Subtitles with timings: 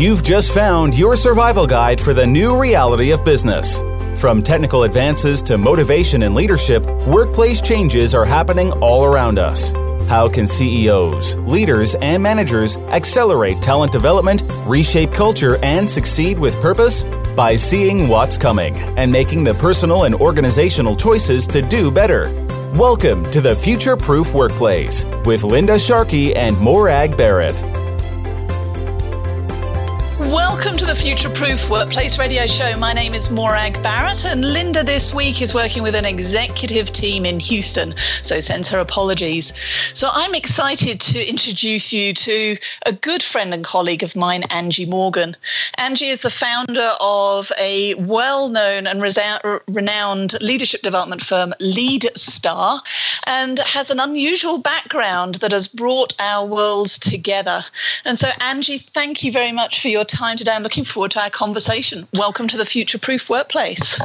[0.00, 3.82] You've just found your survival guide for the new reality of business.
[4.18, 9.72] From technical advances to motivation and leadership, workplace changes are happening all around us.
[10.08, 17.04] How can CEOs, leaders, and managers accelerate talent development, reshape culture, and succeed with purpose?
[17.36, 22.32] By seeing what's coming and making the personal and organizational choices to do better.
[22.74, 27.69] Welcome to the Future Proof Workplace with Linda Sharkey and Morag Barrett.
[30.30, 32.78] Welcome to the Future Proof Workplace Radio Show.
[32.78, 37.26] My name is Morag Barrett, and Linda this week is working with an executive team
[37.26, 39.52] in Houston, so sends her apologies.
[39.92, 44.86] So I'm excited to introduce you to a good friend and colleague of mine, Angie
[44.86, 45.36] Morgan.
[45.78, 49.02] Angie is the founder of a well known and
[49.66, 52.82] renowned leadership development firm, LeadStar,
[53.24, 57.64] and has an unusual background that has brought our worlds together.
[58.04, 60.52] And so, Angie, thank you very much for your time today.
[60.52, 62.06] I'm looking forward to our conversation.
[62.12, 63.98] Welcome to the Future Proof Workplace.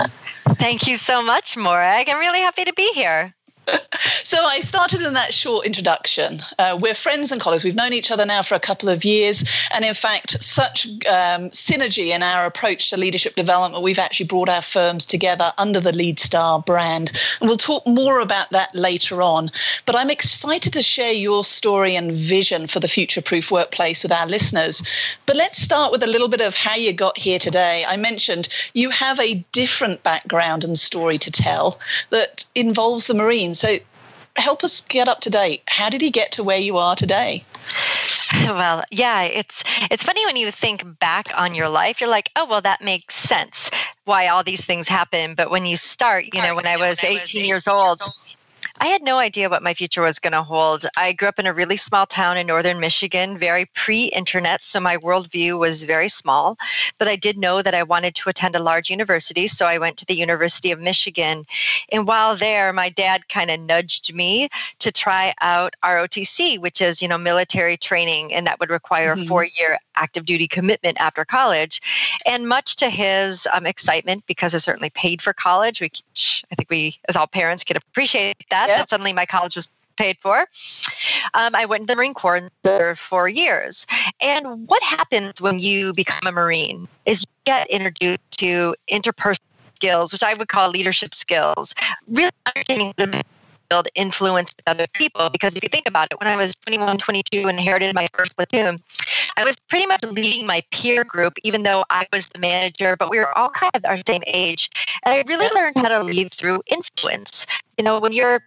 [0.51, 2.07] Thank you so much, Morag.
[2.09, 3.33] I'm really happy to be here.
[4.23, 6.41] so I started in that short introduction.
[6.59, 7.63] Uh, we're friends and colleagues.
[7.63, 11.49] We've known each other now for a couple of years, and in fact, such um,
[11.49, 13.83] synergy in our approach to leadership development.
[13.83, 18.51] We've actually brought our firms together under the LeadStar brand, and we'll talk more about
[18.51, 19.51] that later on.
[19.85, 24.27] But I'm excited to share your story and vision for the future-proof workplace with our
[24.27, 24.83] listeners.
[25.25, 27.85] But let's start with a little bit of how you got here today.
[27.85, 33.54] I mentioned you have a different background and story to tell that involves the Marines.
[33.55, 33.79] So
[34.37, 35.63] help us get up to date.
[35.67, 37.43] How did he get to where you are today?
[38.47, 42.45] Well, yeah, it's it's funny when you think back on your life, you're like, oh
[42.45, 43.71] well, that makes sense
[44.03, 45.35] why all these things happen.
[45.35, 48.01] But when you start, you know, when I was 18 years old,
[48.81, 50.85] I had no idea what my future was going to hold.
[50.97, 54.81] I grew up in a really small town in northern Michigan, very pre internet, so
[54.81, 56.57] my worldview was very small.
[56.97, 59.95] But I did know that I wanted to attend a large university, so I went
[59.97, 61.45] to the University of Michigan.
[61.93, 64.49] And while there, my dad kind of nudged me
[64.79, 69.23] to try out ROTC, which is, you know, military training, and that would require mm-hmm.
[69.23, 71.81] a four year active duty commitment after college.
[72.25, 76.69] And much to his um, excitement, because I certainly paid for college, which I think
[76.69, 80.45] we, as all parents, can appreciate that that, that suddenly my college was paid for.
[81.33, 83.87] Um, I went to the Marine Corps for four years.
[84.21, 89.39] And what happens when you become a Marine is you get introduced to interpersonal
[89.75, 91.73] skills, which I would call leadership skills,
[92.07, 92.93] really understanding
[93.69, 95.29] build influence with other people.
[95.29, 98.35] Because if you think about it, when I was 21, 22, and inherited my first
[98.35, 98.81] platoon,
[99.37, 103.09] I was pretty much leading my peer group, even though I was the manager, but
[103.09, 104.69] we were all kind of our same age.
[105.03, 107.47] And I really learned how to lead through influence.
[107.77, 108.43] You know, when you're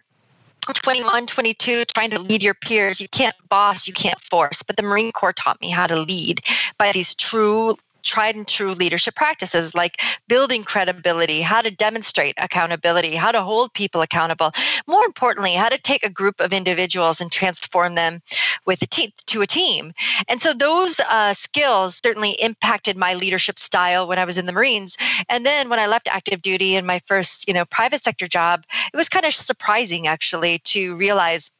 [0.73, 3.01] 21, 22, trying to lead your peers.
[3.01, 4.63] You can't boss, you can't force.
[4.63, 6.41] But the Marine Corps taught me how to lead
[6.77, 13.15] by these true tried and true leadership practices like building credibility, how to demonstrate accountability,
[13.15, 14.51] how to hold people accountable.
[14.87, 18.21] More importantly, how to take a group of individuals and transform them
[18.65, 19.93] with a te- to a team.
[20.27, 24.53] And so those uh, skills certainly impacted my leadership style when I was in the
[24.53, 24.97] Marines.
[25.29, 28.63] And then when I left active duty in my first, you know, private sector job,
[28.93, 31.51] it was kind of surprising actually to realize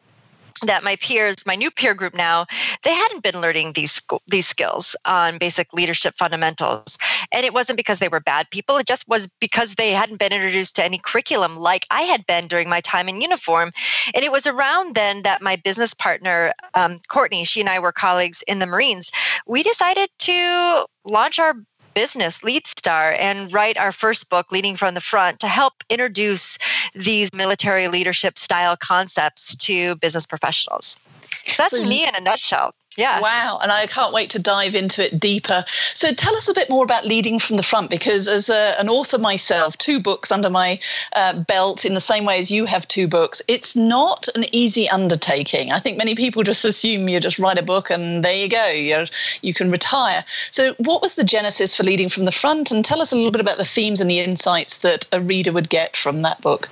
[0.62, 2.46] that my peers, my new peer group now,
[2.84, 6.98] they hadn't been learning these these skills on basic leadership fundamentals,
[7.32, 8.78] and it wasn't because they were bad people.
[8.78, 12.48] It just was because they hadn't been introduced to any curriculum like I had been
[12.48, 13.72] during my time in uniform.
[14.14, 17.92] And it was around then that my business partner, um, Courtney, she and I were
[17.92, 19.12] colleagues in the Marines.
[19.46, 21.56] We decided to launch our
[22.00, 26.58] business, Lead Star, and write our first book, Leading from the Front, to help introduce
[26.96, 30.98] these military leadership style concepts to business professionals.
[31.46, 32.74] So that's so, me in a nutshell.
[33.00, 33.22] Yeah.
[33.22, 33.60] Wow.
[33.64, 35.64] And I can't wait to dive into it deeper.
[35.94, 38.90] So tell us a bit more about Leading from the Front, because as a, an
[38.90, 40.80] author myself, two books under my
[41.16, 44.90] uh, belt in the same way as you have two books, it's not an easy
[44.90, 45.72] undertaking.
[45.72, 48.68] I think many people just assume you just write a book and there you go,
[48.68, 49.06] you
[49.42, 50.26] you can retire.
[50.52, 52.70] So what was the genesis for Leading from the Front?
[52.70, 55.54] And tell us a little bit about the themes and the insights that a reader
[55.54, 56.68] would get from that book.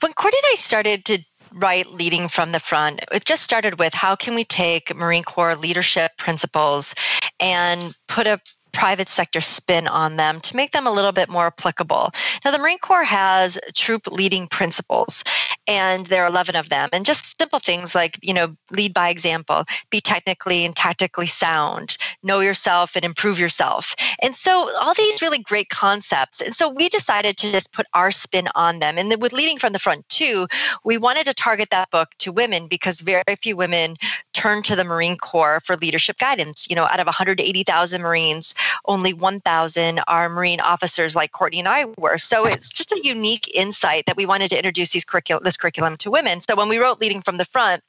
[0.00, 1.18] When Courtney and I started to
[1.52, 3.04] write leading from the front.
[3.12, 6.94] It just started with how can we take Marine Corps leadership principles
[7.40, 8.40] and put a
[8.72, 12.10] private sector spin on them to make them a little bit more applicable.
[12.44, 15.24] Now, the Marine Corps has troop leading principles,
[15.70, 16.88] and there are 11 of them.
[16.92, 21.96] And just simple things like, you know, lead by example, be technically and tactically sound,
[22.24, 23.94] know yourself and improve yourself.
[24.20, 26.40] And so all these really great concepts.
[26.40, 28.98] And so we decided to just put our spin on them.
[28.98, 30.48] And then with leading from the front too,
[30.84, 33.96] we wanted to target that book to women because very few women
[34.32, 36.66] turn to the Marine Corps for leadership guidance.
[36.68, 38.56] You know, out of 180,000 Marines,
[38.86, 42.18] only 1,000 are Marine officers like Courtney and I were.
[42.18, 45.96] So it's just a unique insight that we wanted to introduce these curriculum, this curriculum
[45.98, 46.40] to women.
[46.40, 47.82] So when we wrote Leading from the Front,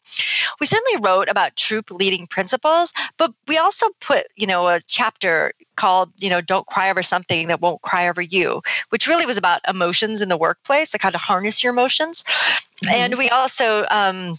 [0.59, 5.53] we certainly wrote about troop leading principles, but we also put, you know, a chapter
[5.75, 9.38] called, you know, Don't Cry Over Something That Won't Cry Over You, which really was
[9.38, 12.23] about emotions in the workplace, like how to harness your emotions.
[12.23, 12.94] Mm-hmm.
[12.94, 14.38] And we also, um,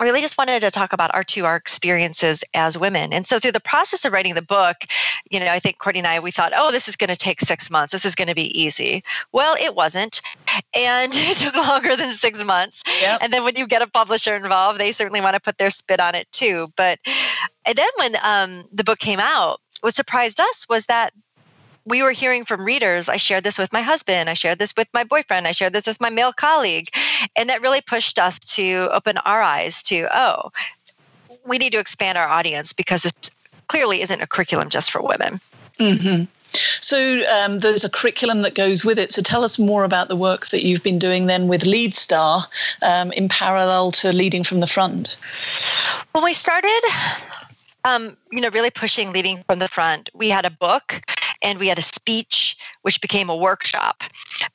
[0.00, 3.12] I really just wanted to talk about our two our experiences as women.
[3.12, 4.86] And so through the process of writing the book,
[5.30, 7.40] you know, I think Courtney and I we thought, oh, this is going to take
[7.40, 7.92] six months.
[7.92, 9.04] This is going to be easy.
[9.32, 10.22] Well, it wasn't,
[10.74, 12.82] and it took longer than six months.
[13.02, 13.18] Yep.
[13.22, 16.00] And then when you get a publisher involved, they certainly want to put their spit
[16.00, 16.68] on it too.
[16.76, 16.98] But
[17.66, 21.12] and then when um, the book came out, what surprised us was that
[21.84, 23.08] we were hearing from readers.
[23.08, 24.30] I shared this with my husband.
[24.30, 25.48] I shared this with my boyfriend.
[25.48, 26.88] I shared this with my male colleague.
[27.36, 30.52] And that really pushed us to open our eyes to, oh,
[31.44, 33.30] we need to expand our audience because it
[33.68, 35.40] clearly isn't a curriculum just for women.
[35.78, 36.24] Mm-hmm.
[36.80, 39.10] So um, there's a curriculum that goes with it.
[39.10, 42.44] So tell us more about the work that you've been doing then with LeadStar
[42.82, 45.16] um, in parallel to leading from the front.
[46.12, 46.80] When we started,
[47.84, 51.00] um, you know, really pushing leading from the front, we had a book
[51.42, 54.02] and we had a speech which became a workshop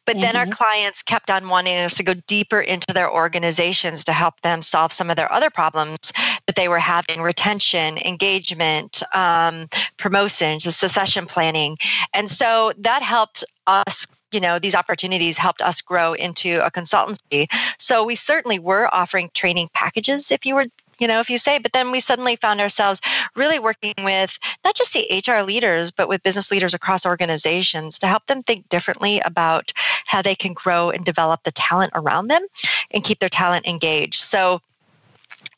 [0.06, 0.22] but mm-hmm.
[0.22, 0.52] then our mm-hmm.
[0.52, 4.92] clients kept on wanting us to go deeper into their organizations to help them solve
[4.92, 5.98] some of their other problems
[6.46, 9.68] that they were having retention engagement um,
[9.98, 11.78] promotions succession planning
[12.14, 17.48] and so that helped us you know these opportunities helped us grow into a consultancy
[17.78, 20.66] so we certainly were offering training packages if you were
[21.00, 23.02] you know, if you say, but then we suddenly found ourselves
[23.36, 28.08] really working with not just the HR leaders, but with business leaders across organizations to
[28.08, 29.72] help them think differently about
[30.06, 32.46] how they can grow and develop the talent around them
[32.92, 34.22] and keep their talent engaged.
[34.22, 34.62] So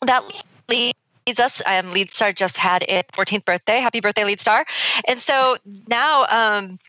[0.02, 0.24] that
[0.68, 1.62] leads us.
[1.66, 3.80] Um, LeadStar just had its 14th birthday.
[3.80, 4.64] Happy birthday, LeadStar!
[5.08, 5.58] And so
[5.88, 6.80] now, um,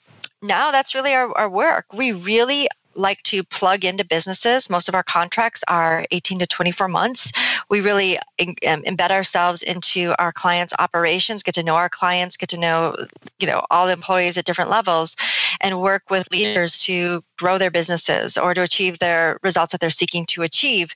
[0.42, 1.92] now that's really our, our work.
[1.92, 4.68] We really like to plug into businesses.
[4.68, 7.32] Most of our contracts are 18 to 24 months.
[7.68, 12.48] We really um, embed ourselves into our clients' operations, get to know our clients, get
[12.50, 12.96] to know,
[13.38, 15.16] you know, all employees at different levels,
[15.60, 19.90] and work with leaders to grow their businesses or to achieve their results that they're
[19.90, 20.94] seeking to achieve.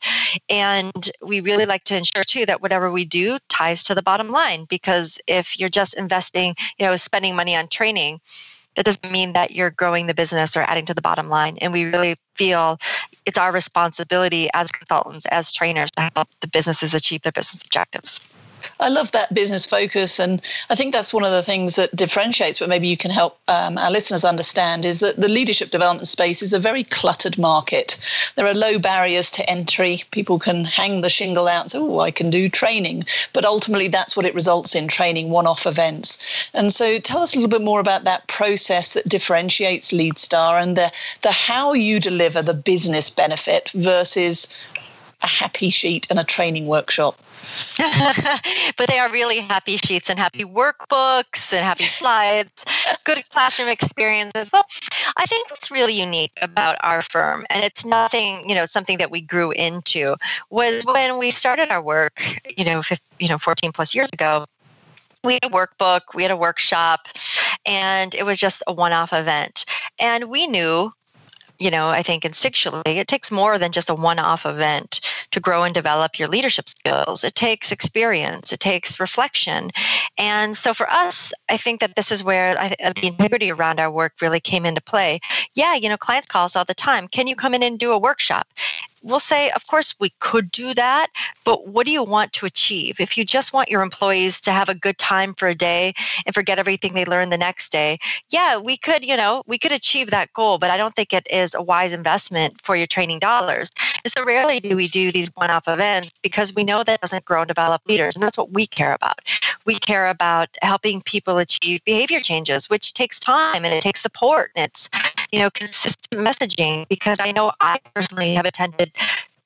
[0.49, 4.31] And we really like to ensure too that whatever we do ties to the bottom
[4.31, 8.21] line because if you're just investing, you know, spending money on training,
[8.77, 11.59] that doesn't mean that you're growing the business or adding to the bottom line.
[11.59, 12.79] And we really feel
[13.27, 18.21] it's our responsibility as consultants, as trainers, to help the businesses achieve their business objectives.
[18.81, 20.19] I love that business focus.
[20.19, 20.41] And
[20.71, 23.79] I think that's one of the things that differentiates, but maybe you can help um,
[23.79, 27.97] our listeners understand, is that the leadership development space is a very cluttered market.
[28.37, 30.05] There are low barriers to entry.
[30.11, 33.05] People can hang the shingle out oh, I can do training.
[33.33, 36.19] But ultimately, that's what it results in training one off events.
[36.53, 40.77] And so tell us a little bit more about that process that differentiates LeadStar and
[40.77, 44.49] the, the how you deliver the business benefit versus
[45.23, 47.19] a happy sheet and a training workshop.
[48.77, 52.65] but they are really happy sheets and happy workbooks and happy slides,
[53.05, 54.51] good classroom experiences.
[54.53, 54.65] Well,
[55.17, 59.11] I think what's really unique about our firm, and it's nothing, you know, something that
[59.11, 60.17] we grew into,
[60.51, 62.23] was when we started our work,
[62.57, 64.47] you know, 15, you know, 14 plus years ago
[65.25, 67.09] we had a workbook, we had a workshop,
[67.67, 69.65] and it was just a one off event.
[69.99, 70.93] And we knew
[71.59, 75.41] you know, I think instinctually, it takes more than just a one off event to
[75.41, 77.25] grow and develop your leadership skills.
[77.25, 79.71] It takes experience, it takes reflection.
[80.19, 83.81] And so for us, I think that this is where I, uh, the integrity around
[83.81, 85.21] our work really came into play.
[85.55, 87.09] Yeah, you know, clients call us all the time.
[87.09, 88.49] Can you come in and do a workshop?
[89.05, 91.09] We'll say, of course, we could do that,
[91.45, 92.99] but what do you want to achieve?
[92.99, 95.93] If you just want your employees to have a good time for a day
[96.27, 97.99] and forget everything they learned the next day,
[98.31, 101.27] yeah, we could, you know, we could achieve that goal, but I don't think it
[101.31, 103.71] is a wise investment for your training dollars.
[104.05, 107.25] And so rarely do we do these one off events because we know that doesn't
[107.25, 108.17] grow and develop leaders.
[108.17, 109.21] And that's what we care about.
[109.67, 114.51] We care about helping people achieve behavior changes, which takes time and it takes support.
[114.57, 114.89] And it's,
[115.35, 118.93] you know, consistent messaging because I know I personally have attended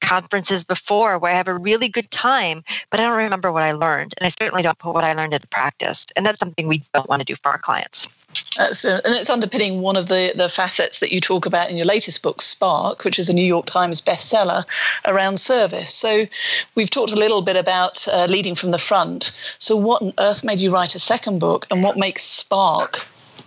[0.03, 3.73] conferences before where I have a really good time, but I don't remember what I
[3.73, 4.13] learned.
[4.19, 6.07] And I certainly don't put what I learned into practice.
[6.15, 8.15] And that's something we don't want to do for our clients.
[8.59, 11.87] Uh, and it's underpinning one of the, the facets that you talk about in your
[11.87, 14.65] latest book, Spark, which is a New York Times bestseller
[15.07, 15.93] around service.
[15.95, 16.27] So
[16.75, 19.33] we've talked a little bit about uh, leading from the front.
[19.59, 23.01] So what on earth made you write a second book, and what makes Spark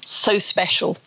[0.03, 0.97] so special?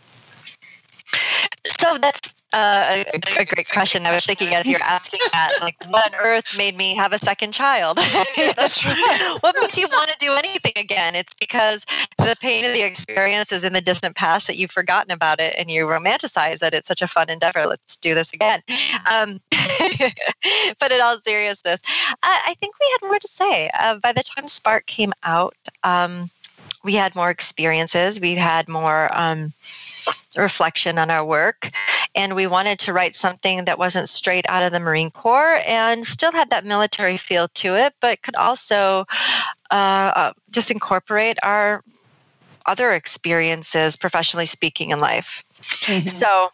[1.66, 4.06] So that's uh, a, a, great question.
[4.06, 7.18] I was thinking as you're asking that, like, what on earth made me have a
[7.18, 7.99] second child?
[9.40, 11.16] what makes you want to do anything again?
[11.16, 11.85] It's because
[12.18, 15.54] the pain of the experience is in the distant past that you've forgotten about it
[15.59, 17.66] and you romanticize that it's such a fun endeavor.
[17.66, 18.62] Let's do this again.
[19.11, 19.40] Um,
[20.78, 21.80] but in all seriousness,
[22.23, 23.68] I, I, think we had more to say.
[23.80, 26.30] Uh, by the time Spark came out, um,
[26.85, 28.21] we had more experiences.
[28.21, 29.11] We had more.
[29.12, 29.52] Um,
[30.36, 31.70] reflection on our work.
[32.14, 36.06] And we wanted to write something that wasn't straight out of the Marine Corps and
[36.06, 39.04] still had that military feel to it, but could also
[39.70, 41.82] uh, uh, just incorporate our
[42.66, 45.44] other experiences, professionally speaking, in life.
[45.60, 46.06] Mm-hmm.
[46.06, 46.50] So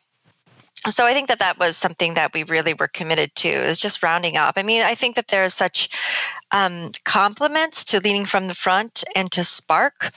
[0.88, 4.02] so I think that that was something that we really were committed to is just
[4.02, 4.54] rounding up.
[4.56, 5.90] I mean, I think that there are such
[6.52, 10.10] um, complements to leading from the front and to Spark,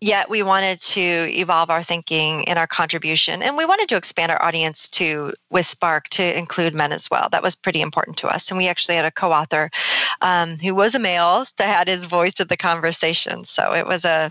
[0.00, 4.30] yet we wanted to evolve our thinking and our contribution, and we wanted to expand
[4.30, 7.28] our audience to with Spark to include men as well.
[7.30, 9.70] That was pretty important to us, and we actually had a co-author
[10.20, 13.44] um, who was a male to add his voice to the conversation.
[13.44, 14.30] So it was a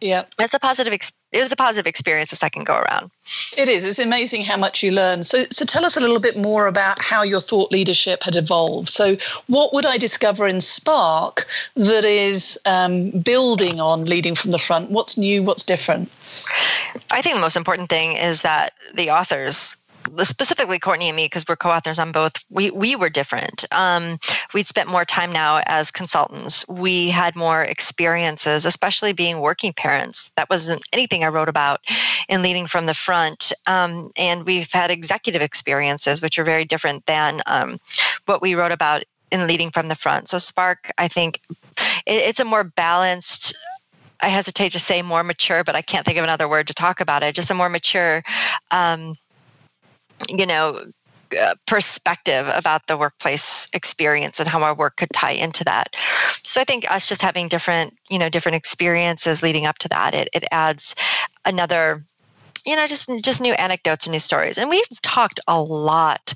[0.00, 0.92] yeah, it's a positive.
[0.92, 3.10] Ex- it was a positive experience the second go around.
[3.56, 3.84] It is.
[3.84, 5.24] It's amazing how much you learn.
[5.24, 8.88] So, so tell us a little bit more about how your thought leadership had evolved.
[8.88, 14.58] So, what would I discover in Spark that is um, building on leading from the
[14.58, 14.90] front?
[14.90, 15.42] What's new?
[15.42, 16.10] What's different?
[17.10, 19.76] I think the most important thing is that the authors
[20.22, 23.64] specifically Courtney and me, because we're co-authors on both, we we were different.
[23.72, 24.18] Um,
[24.54, 26.66] we'd spent more time now as consultants.
[26.68, 30.30] We had more experiences, especially being working parents.
[30.36, 31.80] That wasn't anything I wrote about
[32.28, 33.52] in leading from the front.
[33.66, 37.78] Um, and we've had executive experiences, which are very different than um,
[38.26, 40.28] what we wrote about in leading from the front.
[40.28, 41.40] So Spark, I think,
[42.06, 43.54] it, it's a more balanced
[44.22, 47.00] I hesitate to say more mature, but I can't think of another word to talk
[47.00, 47.34] about it.
[47.34, 48.22] Just a more mature
[48.70, 49.16] um,
[50.28, 50.84] you know,
[51.40, 55.96] uh, perspective about the workplace experience and how our work could tie into that.
[56.42, 60.14] So I think us just having different, you know, different experiences leading up to that,
[60.14, 60.94] it, it adds
[61.44, 62.04] another,
[62.66, 64.58] you know, just just new anecdotes and new stories.
[64.58, 66.34] And we've talked a lot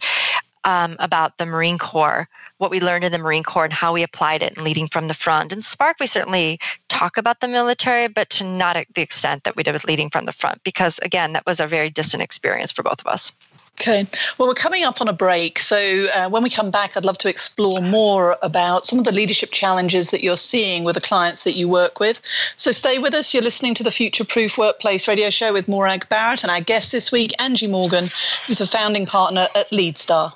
[0.64, 2.28] um, about the Marine Corps,
[2.58, 5.08] what we learned in the Marine Corps and how we applied it and leading from
[5.08, 5.52] the front.
[5.52, 9.62] And Spark, we certainly talk about the military, but to not the extent that we
[9.62, 12.82] did with leading from the front, because again, that was a very distant experience for
[12.82, 13.30] both of us.
[13.78, 14.06] Okay.
[14.38, 15.58] Well, we're coming up on a break.
[15.58, 19.12] So uh, when we come back, I'd love to explore more about some of the
[19.12, 22.18] leadership challenges that you're seeing with the clients that you work with.
[22.56, 23.34] So stay with us.
[23.34, 26.90] You're listening to the Future Proof Workplace radio show with Morag Barrett and our guest
[26.90, 28.08] this week, Angie Morgan,
[28.46, 30.32] who's a founding partner at LeadStar.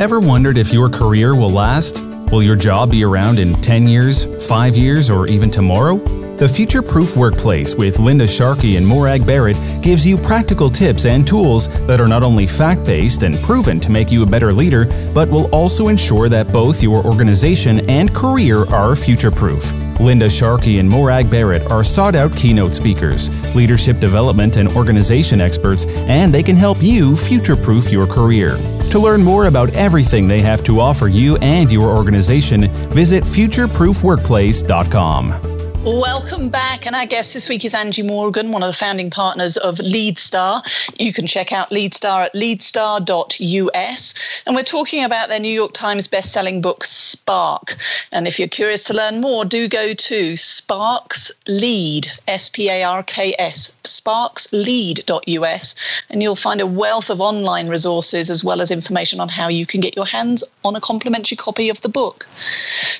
[0.00, 2.02] Ever wondered if your career will last?
[2.32, 6.19] Will your job be around in 10 years, 5 years, or even tomorrow?
[6.40, 11.26] The Future Proof Workplace with Linda Sharkey and Morag Barrett gives you practical tips and
[11.26, 14.86] tools that are not only fact based and proven to make you a better leader,
[15.12, 19.70] but will also ensure that both your organization and career are future proof.
[20.00, 25.84] Linda Sharkey and Morag Barrett are sought out keynote speakers, leadership development and organization experts,
[26.08, 28.56] and they can help you future proof your career.
[28.92, 35.59] To learn more about everything they have to offer you and your organization, visit futureproofworkplace.com.
[35.84, 36.84] Welcome back.
[36.84, 40.62] And our guest this week is Angie Morgan, one of the founding partners of LeadStar.
[41.00, 44.14] You can check out LeadStar at leadstar.us.
[44.44, 47.78] And we're talking about their New York Times best-selling book, Spark.
[48.12, 55.74] And if you're curious to learn more, do go to Sparks Lead, S-P-A-R-K-S, sparkslead.us.
[56.10, 59.64] And you'll find a wealth of online resources as well as information on how you
[59.64, 62.26] can get your hands on a complimentary copy of the book.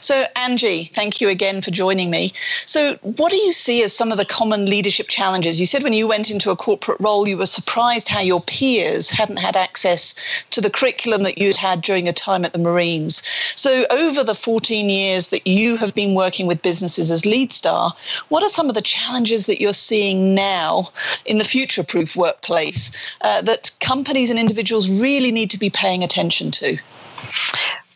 [0.01, 2.33] So, Angie, thank you again for joining me.
[2.71, 5.59] So, what do you see as some of the common leadership challenges?
[5.59, 9.11] You said when you went into a corporate role, you were surprised how your peers
[9.11, 10.15] hadn't had access
[10.53, 13.25] to the curriculum that you'd had during your time at the Marines.
[13.57, 17.91] So, over the 14 years that you have been working with businesses as LeadStar,
[18.29, 20.93] what are some of the challenges that you're seeing now
[21.25, 26.05] in the future proof workplace uh, that companies and individuals really need to be paying
[26.05, 26.79] attention to?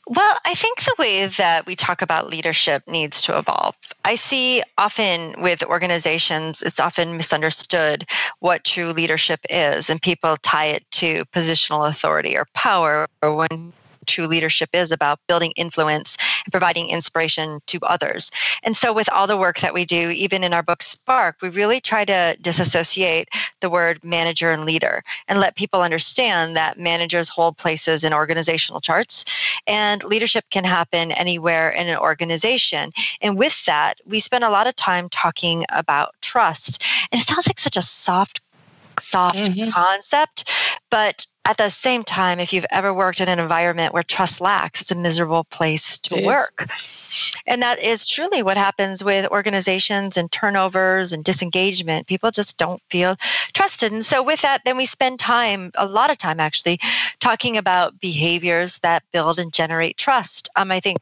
[0.07, 3.75] Well, I think the way that we talk about leadership needs to evolve.
[4.05, 8.05] I see often with organizations, it's often misunderstood
[8.41, 13.73] what true leadership is, and people tie it to positional authority or power, or when
[14.07, 18.31] true leadership is about building influence and providing inspiration to others.
[18.63, 21.49] And so, with all the work that we do, even in our book Spark, we
[21.49, 23.29] really try to disassociate
[23.61, 28.81] the word manager and leader and let people understand that managers hold places in organizational
[28.81, 29.25] charts
[29.67, 32.93] and leadership can happen anywhere in an organization.
[33.21, 36.83] And with that, we spend a lot of time talking about trust.
[37.11, 38.44] And it sounds like such a soft
[39.01, 39.71] soft mm-hmm.
[39.71, 40.51] concept.
[40.91, 44.81] But at the same time, if you've ever worked in an environment where trust lacks,
[44.81, 46.69] it's a miserable place to it work.
[46.73, 47.33] Is.
[47.47, 52.07] And that is truly what happens with organizations and turnovers and disengagement.
[52.07, 53.17] People just don't feel
[53.53, 53.93] trusted.
[53.93, 56.79] And so, with that, then we spend time, a lot of time actually,
[57.21, 60.49] talking about behaviors that build and generate trust.
[60.57, 60.99] Um, I think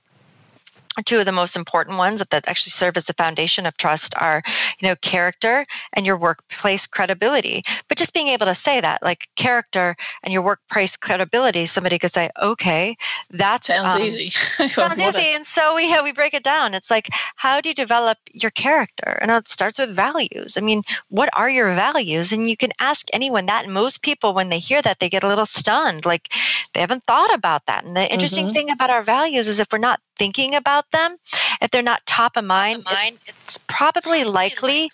[1.05, 4.43] two of the most important ones that actually serve as the foundation of trust are
[4.81, 7.63] you know character and your workplace credibility.
[7.89, 12.13] But just being able to say that like character and your workplace credibility somebody could
[12.13, 12.97] say okay
[13.31, 14.31] that sounds um, easy.
[14.69, 15.35] Sounds easy.
[15.35, 16.75] And so we we break it down.
[16.75, 19.19] It's like how do you develop your character?
[19.21, 20.57] And it starts with values.
[20.57, 22.33] I mean what are your values?
[22.33, 23.65] And you can ask anyone that.
[23.65, 26.05] And most people when they hear that they get a little stunned.
[26.05, 26.33] Like
[26.75, 27.85] they haven't thought about that.
[27.85, 28.55] And the interesting mm-hmm.
[28.55, 31.17] thing about our values is if we're not thinking about them,
[31.61, 34.89] if they're not top of mind, top of mind it's, it's probably likely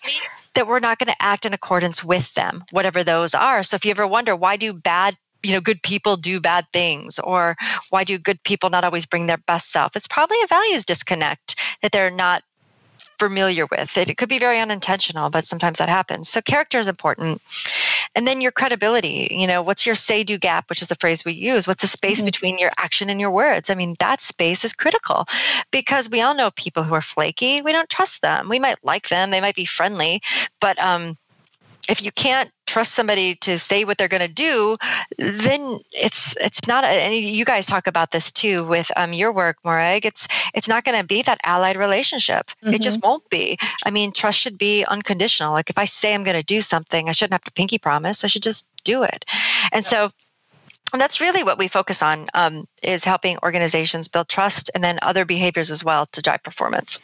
[0.55, 3.61] that we're not going to act in accordance with them, whatever those are.
[3.61, 7.17] So if you ever wonder why do bad you know good people do bad things
[7.19, 7.55] or
[7.91, 11.55] why do good people not always bring their best self it's probably a values disconnect
[11.81, 12.43] that they're not
[13.19, 13.97] familiar with.
[13.97, 16.29] It, it could be very unintentional, but sometimes that happens.
[16.29, 17.41] So character is important.
[18.15, 21.23] And then your credibility, you know, what's your say do gap, which is the phrase
[21.23, 21.67] we use?
[21.67, 22.25] What's the space mm-hmm.
[22.25, 23.69] between your action and your words?
[23.69, 25.25] I mean, that space is critical
[25.71, 27.61] because we all know people who are flaky.
[27.61, 28.49] We don't trust them.
[28.49, 30.21] We might like them, they might be friendly,
[30.59, 31.17] but um,
[31.87, 34.77] if you can't trust somebody to say what they're going to do,
[35.17, 36.83] then it's it's not.
[36.85, 40.05] And you guys talk about this too with um, your work, Morag.
[40.05, 42.45] It's it's not going to be that allied relationship.
[42.47, 42.75] Mm-hmm.
[42.75, 43.07] It just mm-hmm.
[43.07, 43.57] won't be.
[43.85, 45.51] I mean, trust should be unconditional.
[45.51, 48.23] Like if I say I'm going to do something, I shouldn't have to pinky promise.
[48.23, 49.25] I should just do it.
[49.71, 50.11] And so
[50.91, 54.99] and that's really what we focus on um, is helping organizations build trust and then
[55.01, 56.99] other behaviors as well to drive performance.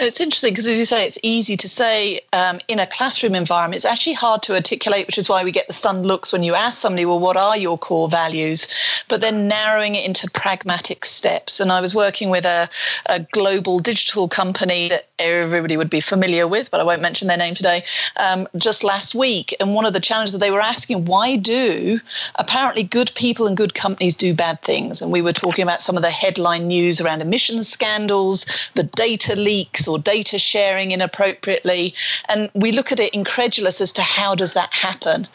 [0.00, 3.76] It's interesting because as you say it's easy to say um, in a classroom environment
[3.76, 6.54] it's actually hard to articulate which is why we get the stunned looks when you
[6.54, 8.66] ask somebody well what are your core values?
[9.08, 11.60] But then narrowing it into pragmatic steps.
[11.60, 12.68] And i was working with a,
[13.06, 17.36] a global digital company that everybody would be familiar with but i won't mention their
[17.36, 17.84] name today
[18.16, 19.54] um, just last week.
[19.60, 22.00] And one of the challenges that they were asking why do
[22.36, 25.01] apparently good people and good companies do bad things.
[25.02, 29.34] And we were talking about some of the headline news around emissions scandals, the data
[29.36, 31.94] leaks or data sharing inappropriately.
[32.28, 35.26] And we look at it incredulous as to how does that happen.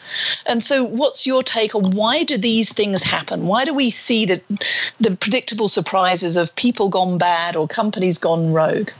[0.46, 3.46] And so what's your take on why do these things happen?
[3.46, 4.40] Why do we see the,
[5.00, 8.90] the predictable surprises of people gone bad or companies gone rogue?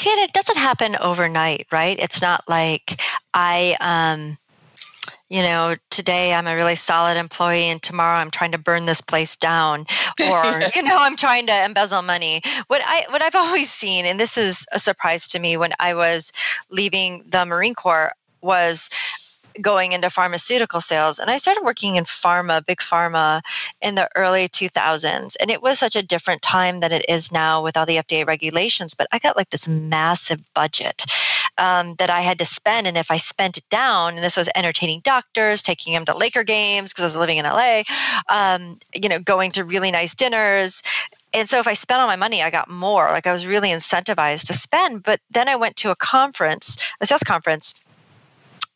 [0.00, 1.98] Yeah, it doesn't happen overnight, right?
[1.98, 3.00] It's not like
[3.34, 4.38] I um
[5.28, 9.00] you know, today I'm a really solid employee and tomorrow I'm trying to burn this
[9.00, 9.86] place down
[10.20, 12.40] or you know, I'm trying to embezzle money.
[12.68, 15.94] What I what I've always seen and this is a surprise to me when I
[15.94, 16.32] was
[16.70, 18.88] leaving the Marine Corps was
[19.60, 21.18] going into pharmaceutical sales.
[21.18, 23.42] And I started working in pharma, big pharma,
[23.80, 25.36] in the early 2000s.
[25.40, 28.26] And it was such a different time than it is now with all the FDA
[28.26, 28.94] regulations.
[28.94, 31.04] But I got like this massive budget
[31.58, 32.86] um, that I had to spend.
[32.86, 36.44] And if I spent it down, and this was entertaining doctors, taking them to Laker
[36.44, 37.82] games because I was living in LA,
[38.28, 40.82] um, you know, going to really nice dinners,
[41.34, 43.08] and so if I spent all my money, I got more.
[43.08, 45.02] Like I was really incentivized to spend.
[45.02, 47.74] But then I went to a conference, a sales conference,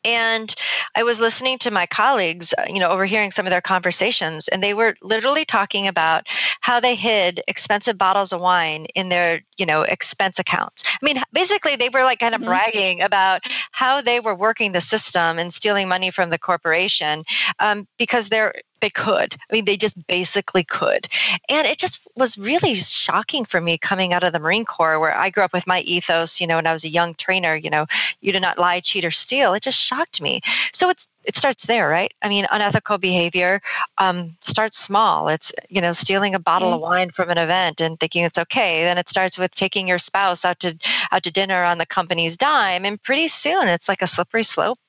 [0.05, 0.53] and
[0.95, 4.63] I was listening to my colleagues, uh, you know, overhearing some of their conversations, and
[4.63, 6.27] they were literally talking about
[6.61, 10.83] how they hid expensive bottles of wine in their, you know, expense accounts.
[10.87, 12.49] I mean, basically, they were like kind of mm-hmm.
[12.49, 17.23] bragging about how they were working the system and stealing money from the corporation
[17.59, 19.35] um, because they're they could.
[19.49, 21.07] I mean, they just basically could.
[21.47, 25.15] And it just was really shocking for me coming out of the Marine Corps, where
[25.17, 27.69] I grew up with my ethos, you know, when I was a young trainer, you
[27.69, 27.85] know,
[28.19, 29.53] you do not lie, cheat, or steal.
[29.53, 30.41] It just shocked me.
[30.73, 32.13] So it's it starts there, right?
[32.21, 33.61] I mean, unethical behavior
[33.97, 35.29] um, starts small.
[35.29, 36.75] It's you know stealing a bottle mm-hmm.
[36.75, 38.83] of wine from an event and thinking it's okay.
[38.83, 40.77] Then it starts with taking your spouse out to
[41.13, 44.79] out to dinner on the company's dime, and pretty soon it's like a slippery slope.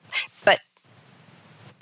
[0.43, 0.59] But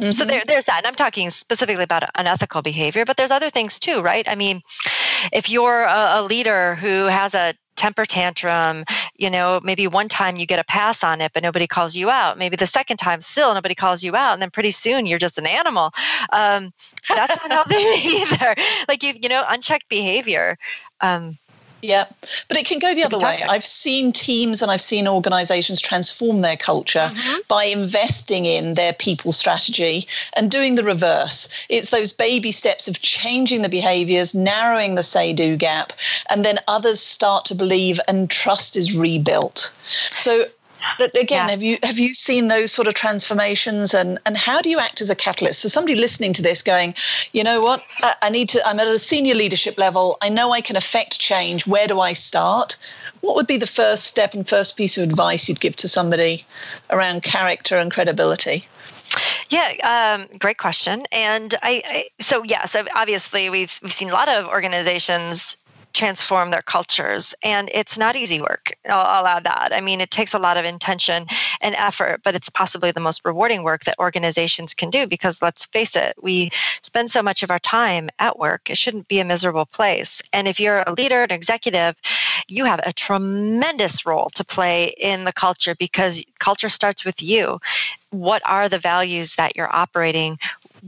[0.03, 0.11] Mm-hmm.
[0.11, 0.79] So there, there's that.
[0.79, 4.27] And I'm talking specifically about unethical behavior, but there's other things too, right?
[4.27, 4.61] I mean,
[5.31, 8.83] if you're a, a leader who has a temper tantrum
[9.17, 12.07] you know maybe one time you get a pass on it but nobody calls you
[12.07, 15.17] out maybe the second time still nobody calls you out and then pretty soon you're
[15.17, 15.91] just an animal
[16.31, 16.71] um,
[17.09, 17.75] that's not healthy
[18.07, 18.55] either
[18.87, 20.55] like you, you know unchecked behavior
[21.01, 21.35] um,
[21.83, 22.05] Yeah,
[22.47, 23.39] but it can go the other way.
[23.47, 27.39] I've seen teams and I've seen organizations transform their culture mm-hmm.
[27.49, 31.49] by investing in their people strategy and doing the reverse.
[31.67, 35.91] It's those baby steps of changing the behaviors, narrowing the say do gap,
[36.29, 39.69] and then others start to believe and trust is rebuilt.
[40.15, 40.45] So
[40.97, 41.51] but again, yeah.
[41.51, 45.01] have you have you seen those sort of transformations, and and how do you act
[45.01, 45.61] as a catalyst?
[45.61, 46.93] So somebody listening to this, going,
[47.31, 48.67] you know what, I, I need to.
[48.67, 50.17] I'm at a senior leadership level.
[50.21, 51.67] I know I can affect change.
[51.67, 52.77] Where do I start?
[53.21, 56.45] What would be the first step and first piece of advice you'd give to somebody
[56.89, 58.67] around character and credibility?
[59.49, 61.03] Yeah, um, great question.
[61.11, 65.57] And I, I so yes, obviously we've we've seen a lot of organizations
[65.93, 67.33] transform their cultures.
[67.43, 68.73] And it's not easy work.
[68.89, 69.69] I'll, add that.
[69.71, 71.27] I mean, it takes a lot of intention
[71.61, 75.65] and effort, but it's possibly the most rewarding work that organizations can do because let's
[75.65, 76.49] face it, we
[76.81, 78.69] spend so much of our time at work.
[78.69, 80.21] It shouldn't be a miserable place.
[80.33, 81.95] And if you're a leader, an executive,
[82.47, 87.59] you have a tremendous role to play in the culture because culture starts with you
[88.13, 90.37] what are the values that you're operating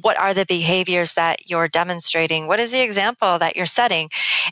[0.01, 2.47] what are the behaviors that you're demonstrating?
[2.47, 4.09] What is the example that you're setting?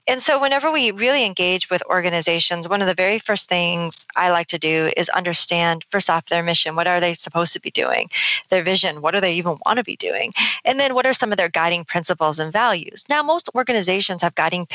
[0.07, 4.29] And so, whenever we really engage with organizations, one of the very first things I
[4.29, 6.75] like to do is understand first off their mission.
[6.75, 8.09] What are they supposed to be doing?
[8.49, 9.01] Their vision.
[9.01, 10.33] What do they even want to be doing?
[10.63, 13.05] And then, what are some of their guiding principles and values?
[13.09, 14.65] Now, most organizations have guiding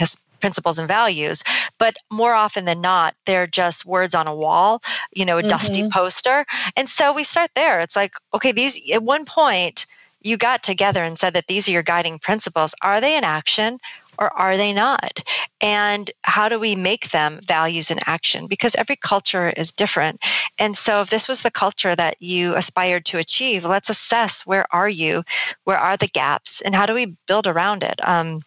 [0.41, 1.43] principles and values
[1.79, 4.81] but more often than not they're just words on a wall
[5.13, 5.49] you know a mm-hmm.
[5.49, 9.85] dusty poster and so we start there it's like okay these at one point
[10.23, 12.75] you got together and said that these are your guiding principles.
[12.83, 13.79] Are they in action
[14.19, 15.23] or are they not?
[15.61, 18.47] And how do we make them values in action?
[18.47, 20.21] Because every culture is different.
[20.59, 24.67] And so if this was the culture that you aspired to achieve, let's assess where
[24.73, 25.23] are you?
[25.65, 26.61] Where are the gaps?
[26.61, 28.01] And how do we build around it?
[28.07, 28.43] Um,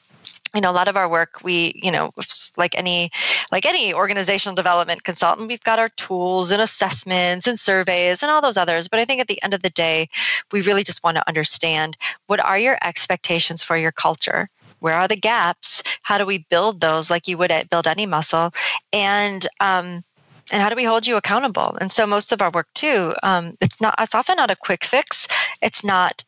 [0.54, 2.12] you know a lot of our work we you know
[2.58, 3.10] like any
[3.52, 8.42] like any organizational development consultant we've got our tools and assessments and surveys and all
[8.42, 10.10] those others but i think at the end of the day
[10.52, 14.50] we really just want to understand what are your expectations for your culture?
[14.80, 15.84] Where are the gaps?
[16.02, 18.54] How do we build those like you would build any muscle?
[18.92, 20.04] And um,
[20.52, 21.78] and how do we hold you accountable?
[21.80, 24.84] And so most of our work too um, it's not it's often not a quick
[24.84, 25.28] fix.
[25.62, 26.24] It's not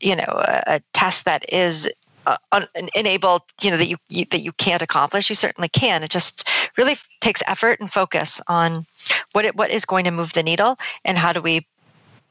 [0.00, 1.88] you know a, a test that is
[2.26, 6.02] uh, un- enable you know that you, you, that you can't accomplish you certainly can.
[6.02, 8.86] It just really takes effort and focus on
[9.32, 11.66] what it, what is going to move the needle and how do we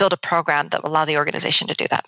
[0.02, 2.06] build a program that will allow the organization to do that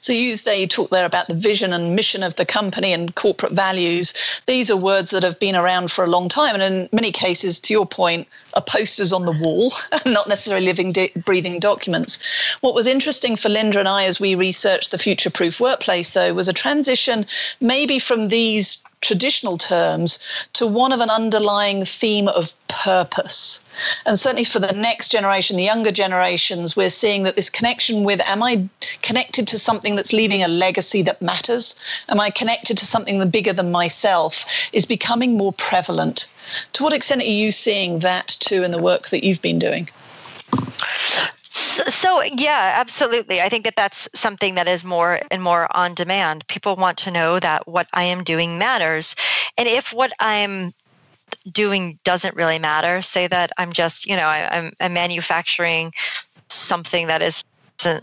[0.00, 3.14] so you there, you talk there about the vision and mission of the company and
[3.14, 4.14] corporate values.
[4.46, 6.54] These are words that have been around for a long time.
[6.54, 9.72] And in many cases, to your point, are posters on the wall,
[10.06, 12.18] not necessarily living, breathing documents.
[12.60, 16.34] What was interesting for Linda and I as we researched the future proof workplace, though,
[16.34, 17.26] was a transition
[17.60, 20.18] maybe from these traditional terms
[20.54, 23.60] to one of an underlying theme of purpose.
[24.04, 28.20] And certainly for the next generation, the younger generations, we're seeing that this connection with
[28.22, 28.68] am I
[29.02, 31.78] connected to something that's leaving a legacy that matters?
[32.08, 36.26] Am I connected to something bigger than myself is becoming more prevalent.
[36.74, 39.88] To what extent are you seeing that too in the work that you've been doing?
[41.58, 43.40] So, so, yeah, absolutely.
[43.40, 46.46] I think that that's something that is more and more on demand.
[46.46, 49.16] People want to know that what I am doing matters.
[49.56, 50.72] And if what I'm
[51.50, 55.92] doing doesn't really matter, say that I'm just, you know, I, I'm, I'm manufacturing
[56.48, 57.42] something that is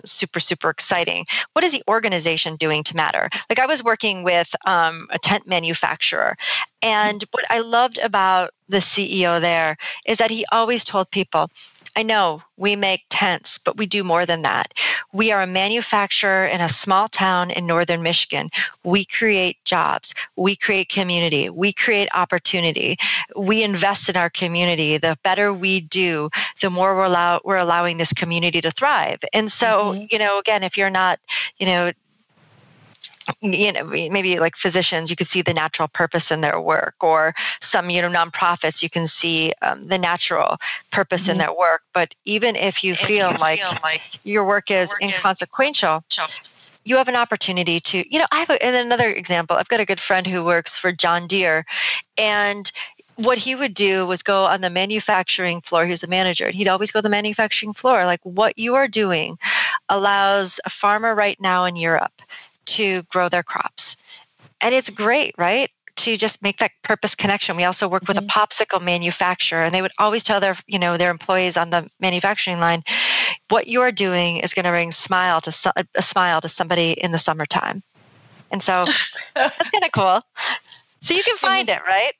[0.05, 4.55] super super exciting what is the organization doing to matter like i was working with
[4.65, 6.37] um, a tent manufacturer
[6.81, 11.49] and what i loved about the ceo there is that he always told people
[11.95, 14.73] I know we make tents, but we do more than that.
[15.13, 18.49] We are a manufacturer in a small town in northern Michigan.
[18.83, 22.97] We create jobs, we create community, we create opportunity,
[23.35, 24.97] we invest in our community.
[24.97, 26.29] The better we do,
[26.61, 29.23] the more we're, allow- we're allowing this community to thrive.
[29.31, 30.05] And so, mm-hmm.
[30.11, 31.19] you know, again, if you're not,
[31.59, 31.91] you know,
[33.41, 37.33] you know maybe like physicians you could see the natural purpose in their work or
[37.61, 40.57] some you know nonprofits you can see um, the natural
[40.91, 41.33] purpose mm-hmm.
[41.33, 44.71] in their work but even if you, if feel, you like feel, like your work
[44.71, 46.41] is work inconsequential is
[46.83, 49.85] you have an opportunity to you know i have a, another example i've got a
[49.85, 51.65] good friend who works for john deere
[52.17, 52.71] and
[53.15, 55.85] what he would do was go on the manufacturing floor.
[55.85, 58.05] He's a manager, and he'd always go to the manufacturing floor.
[58.05, 59.37] Like what you are doing
[59.89, 62.21] allows a farmer right now in Europe
[62.65, 63.97] to grow their crops.
[64.61, 65.69] And it's great, right?
[65.97, 67.55] To just make that purpose connection.
[67.55, 68.25] We also work with mm-hmm.
[68.25, 71.89] a popsicle manufacturer and they would always tell their, you know, their employees on the
[71.99, 72.83] manufacturing line,
[73.49, 77.17] what you're doing is going to bring smile to a smile to somebody in the
[77.17, 77.83] summertime.
[78.51, 78.85] And so
[79.35, 80.21] that's kind of cool.
[81.05, 82.13] So you can find it, right?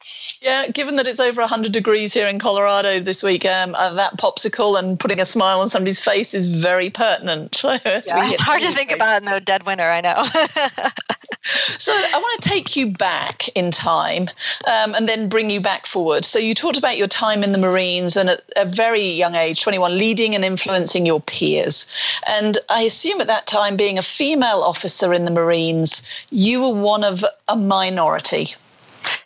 [0.43, 4.17] Yeah, given that it's over 100 degrees here in Colorado this week, um, uh, that
[4.17, 7.59] popsicle and putting a smile on somebody's face is very pertinent.
[7.63, 10.23] yeah, it's hard to think about in the dead winter, I know.
[11.79, 14.29] so I want to take you back in time
[14.67, 16.23] um, and then bring you back forward.
[16.23, 19.63] So you talked about your time in the Marines and at a very young age,
[19.63, 21.87] 21, leading and influencing your peers.
[22.27, 26.73] And I assume at that time, being a female officer in the Marines, you were
[26.73, 28.53] one of a minority.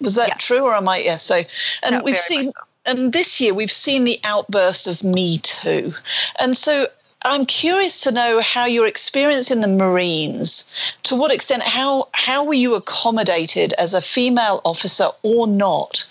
[0.01, 0.43] Was that yes.
[0.43, 0.97] true, or am I?
[0.97, 1.05] Yes.
[1.05, 1.43] Yeah, so,
[1.83, 2.51] and no, we've seen.
[2.51, 2.51] So.
[2.85, 5.93] And this year, we've seen the outburst of Me Too.
[6.39, 6.87] And so
[7.23, 10.63] I'm curious to know how your experience in the Marines,
[11.03, 16.05] to what extent, how how were you accommodated as a female officer or not,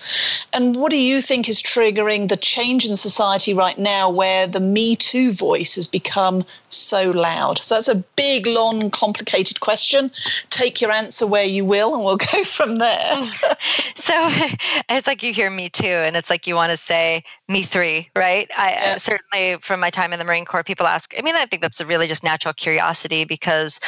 [0.52, 4.60] and what do you think is triggering the change in society right now, where the
[4.60, 6.44] Me Too voice has become
[6.76, 7.62] so loud?
[7.62, 10.10] So that's a big, long, complicated question.
[10.50, 13.26] Take your answer where you will, and we'll go from there.
[13.94, 14.14] so
[14.90, 18.10] it's like you hear Me Too, and it's like you want to say Me Three,
[18.14, 18.50] right?
[18.56, 18.92] I yeah.
[18.94, 21.14] uh, certainly from my time in the Marine Corps, people ask ask.
[21.18, 23.80] I mean, I think that's a really just natural curiosity because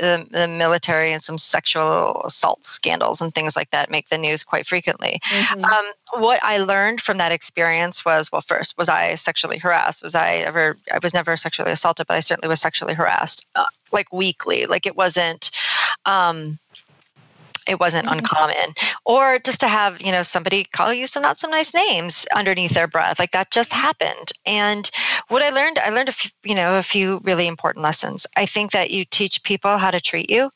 [0.00, 4.42] the, the, military and some sexual assault scandals and things like that make the news
[4.42, 5.20] quite frequently.
[5.24, 5.64] Mm-hmm.
[5.64, 5.84] Um,
[6.14, 10.02] what I learned from that experience was well, first, was I sexually harassed?
[10.02, 13.66] Was I ever, I was never sexually assaulted, but I certainly was sexually harassed, uh,
[13.92, 14.66] like weekly.
[14.66, 15.50] Like it wasn't,
[16.06, 16.58] um,
[17.70, 18.18] it wasn't mm-hmm.
[18.18, 18.74] uncommon.
[19.06, 22.72] Or just to have you know somebody call you some not some nice names underneath
[22.72, 24.32] their breath like that just happened.
[24.44, 24.90] And
[25.28, 28.26] what i learned i learned a few, you know a few really important lessons.
[28.36, 30.50] I think that you teach people how to treat you.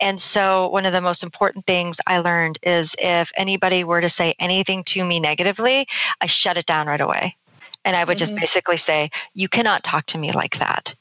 [0.00, 4.08] And so one of the most important things i learned is if anybody were to
[4.08, 5.86] say anything to me negatively
[6.22, 7.36] i shut it down right away.
[7.84, 8.34] And i would mm-hmm.
[8.34, 10.94] just basically say you cannot talk to me like that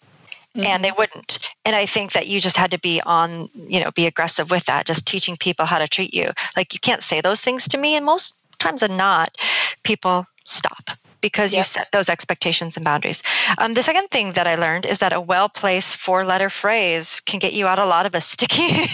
[0.55, 0.67] Mm-hmm.
[0.67, 0.99] and they mm-hmm.
[0.99, 4.51] wouldn't and i think that you just had to be on you know be aggressive
[4.51, 7.67] with that just teaching people how to treat you like you can't say those things
[7.67, 9.35] to me and most times than not
[9.83, 10.91] people stop
[11.23, 11.59] because yep.
[11.59, 13.23] you set those expectations and boundaries.
[13.57, 17.53] Um, the second thing that I learned is that a well-placed four-letter phrase can get
[17.53, 18.85] you out of a lot of a sticky,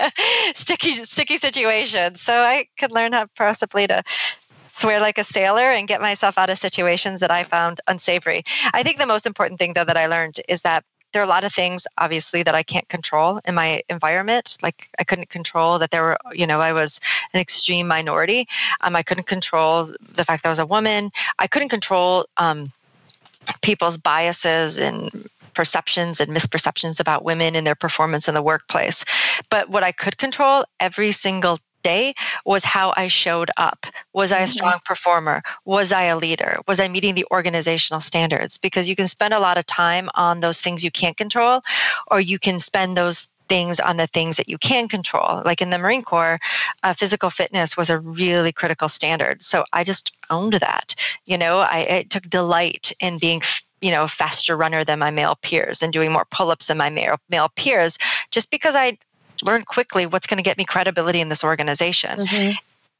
[0.54, 2.16] sticky, sticky situation.
[2.16, 4.02] So I could learn how possibly to
[4.66, 8.44] swear like a sailor and get myself out of situations that I found unsavory.
[8.74, 10.84] I think the most important thing though that I learned is that
[11.16, 14.58] there are a lot of things obviously that i can't control in my environment.
[14.62, 17.00] Like i couldn't control that there were you know i was
[17.32, 18.46] an extreme minority.
[18.82, 21.10] Um, i couldn't control the fact that i was a woman.
[21.38, 22.70] I couldn't control um,
[23.62, 29.02] people's biases and perceptions and misperceptions about women and their performance in the workplace.
[29.48, 33.86] But what I could control every single day was how I showed up.
[34.12, 34.50] Was I a mm-hmm.
[34.50, 35.42] strong performer?
[35.64, 36.58] Was I a leader?
[36.66, 38.58] Was I meeting the organizational standards?
[38.58, 41.62] Because you can spend a lot of time on those things you can't control,
[42.10, 45.42] or you can spend those things on the things that you can control.
[45.44, 46.40] Like in the Marine Corps,
[46.82, 49.42] uh, physical fitness was a really critical standard.
[49.42, 50.94] So I just owned that.
[51.26, 53.42] You know, I, took delight in being
[53.82, 56.90] you know, a faster runner than my male peers and doing more pull-ups than my
[56.90, 57.98] male, male peers
[58.30, 58.98] just because I
[59.42, 62.18] learn quickly what's going to get me credibility in this organization.
[62.20, 62.52] Mm-hmm.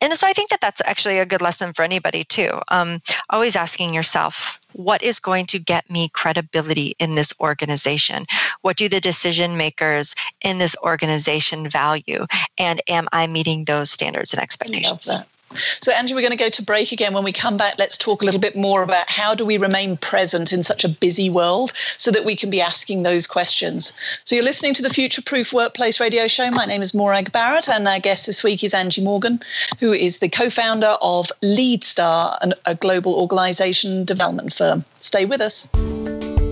[0.03, 2.51] And so I think that that's actually a good lesson for anybody too.
[2.68, 8.27] Um, always asking yourself, what is going to get me credibility in this organization?
[8.61, 12.27] What do the decision makers in this organization value?
[12.59, 15.11] And am I meeting those standards and expectations?
[15.81, 17.12] So, Angie, we're going to go to break again.
[17.12, 19.97] When we come back, let's talk a little bit more about how do we remain
[19.97, 23.92] present in such a busy world so that we can be asking those questions.
[24.25, 26.51] So, you're listening to the Future Proof Workplace Radio Show.
[26.51, 29.40] My name is Morag Barrett, and our guest this week is Angie Morgan,
[29.81, 34.85] who is the co founder of LeadStar, a global organization development firm.
[35.01, 35.69] Stay with us.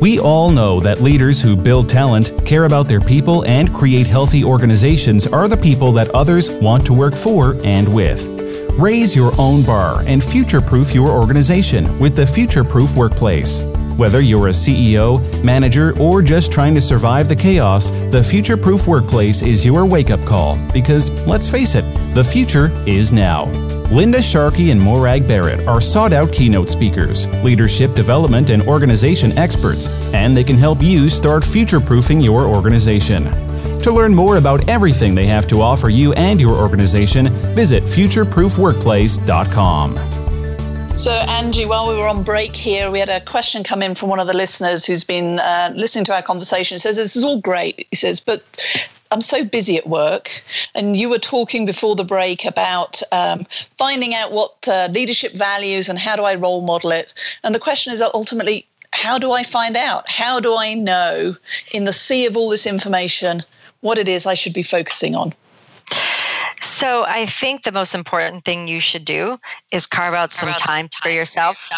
[0.04, 4.44] We all know that leaders who build talent, care about their people, and create healthy
[4.44, 8.43] organizations are the people that others want to work for and with.
[8.78, 13.62] Raise your own bar and future proof your organization with the Future Proof Workplace.
[13.96, 18.88] Whether you're a CEO, manager, or just trying to survive the chaos, the Future Proof
[18.88, 21.84] Workplace is your wake up call because, let's face it,
[22.14, 23.44] the future is now.
[23.92, 29.86] Linda Sharkey and Morag Barrett are sought out keynote speakers, leadership development and organization experts,
[30.12, 33.28] and they can help you start future proofing your organization.
[33.84, 39.96] To learn more about everything they have to offer you and your organization, visit futureproofworkplace.com.
[40.96, 44.08] So, Angie, while we were on break here, we had a question come in from
[44.08, 46.76] one of the listeners who's been uh, listening to our conversation.
[46.76, 47.86] He says, This is all great.
[47.90, 48.42] He says, but
[49.10, 50.42] I'm so busy at work.
[50.74, 55.90] And you were talking before the break about um, finding out what uh, leadership values
[55.90, 57.12] and how do I role model it.
[57.42, 60.08] And the question is ultimately, how do I find out?
[60.08, 61.36] How do I know
[61.72, 63.42] in the sea of all this information
[63.84, 65.34] what it is I should be focusing on?
[66.62, 69.38] So I think the most important thing you should do
[69.72, 71.70] is carve out some time, for yourself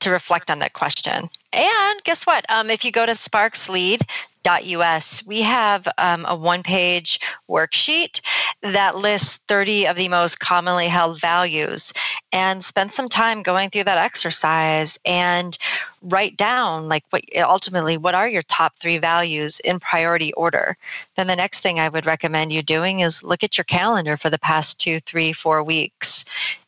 [0.00, 1.30] to reflect on that question.
[1.52, 2.44] And guess what?
[2.48, 8.20] Um, if you go to sparkslead.us, we have um, a one page worksheet
[8.62, 11.92] that lists 30 of the most commonly held values
[12.32, 15.56] and spend some time going through that exercise and
[16.02, 20.76] write down like what ultimately what are your top three values in priority order
[21.16, 24.30] then the next thing i would recommend you doing is look at your calendar for
[24.30, 26.24] the past two three four weeks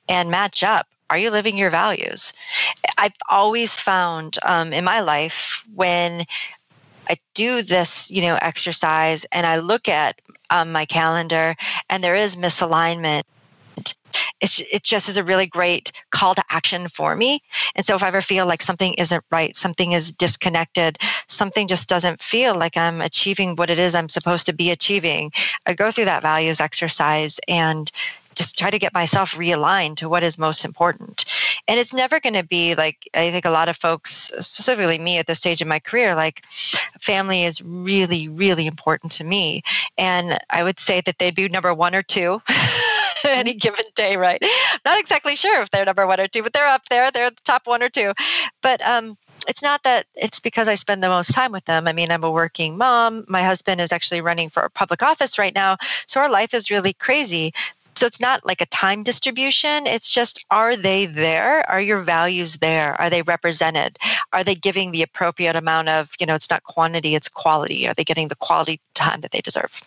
[0.09, 2.33] and match up are you living your values?
[2.97, 6.25] I've always found um, in my life when
[7.09, 10.21] I do this, you know, exercise and I look at
[10.51, 11.57] um, my calendar
[11.89, 13.23] and there is misalignment
[14.41, 17.43] it's it just is a really great call to action for me.
[17.75, 21.89] And so if I ever feel like something isn't right, something is disconnected, something just
[21.89, 25.33] doesn't feel like I'm achieving what it is I'm supposed to be achieving,
[25.67, 27.91] I go through that values exercise and
[28.41, 31.27] just try to get myself realigned to what is most important.
[31.69, 35.19] And it's never going to be like, I think a lot of folks, specifically me
[35.19, 36.43] at this stage in my career, like
[37.01, 39.63] family is really, really important to me.
[39.99, 42.41] And I would say that they'd be number one or two.
[43.25, 44.43] any given day, right?
[44.87, 47.11] Not exactly sure if they're number one or two, but they're up there.
[47.11, 48.15] They're the top one or two.
[48.63, 51.87] But um, it's not that it's because I spend the most time with them.
[51.87, 53.25] I mean, I'm a working mom.
[53.29, 55.77] My husband is actually running for a public office right now.
[56.07, 57.53] So our life is really crazy.
[57.95, 59.87] So it's not like a time distribution.
[59.87, 61.69] It's just, are they there?
[61.69, 62.99] Are your values there?
[63.01, 63.99] Are they represented?
[64.33, 67.87] Are they giving the appropriate amount of, you know, it's not quantity, it's quality.
[67.87, 69.83] Are they getting the quality time that they deserve?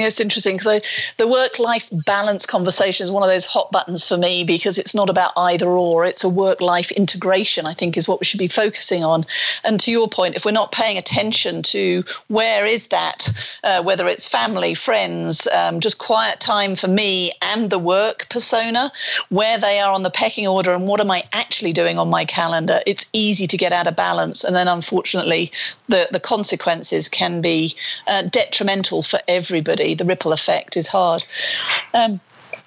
[0.00, 0.82] It's interesting because
[1.16, 4.94] the work life balance conversation is one of those hot buttons for me because it's
[4.94, 6.04] not about either or.
[6.04, 9.24] It's a work life integration, I think, is what we should be focusing on.
[9.64, 13.28] And to your point, if we're not paying attention to where is that,
[13.62, 18.92] uh, whether it's family, friends, um, just quiet time for me and the work persona,
[19.28, 22.24] where they are on the pecking order and what am I actually doing on my
[22.24, 24.44] calendar, it's easy to get out of balance.
[24.44, 25.50] And then unfortunately,
[25.88, 27.74] the, the consequences can be
[28.06, 31.24] uh, detrimental for everybody the ripple effect is hard.
[31.92, 32.20] Um,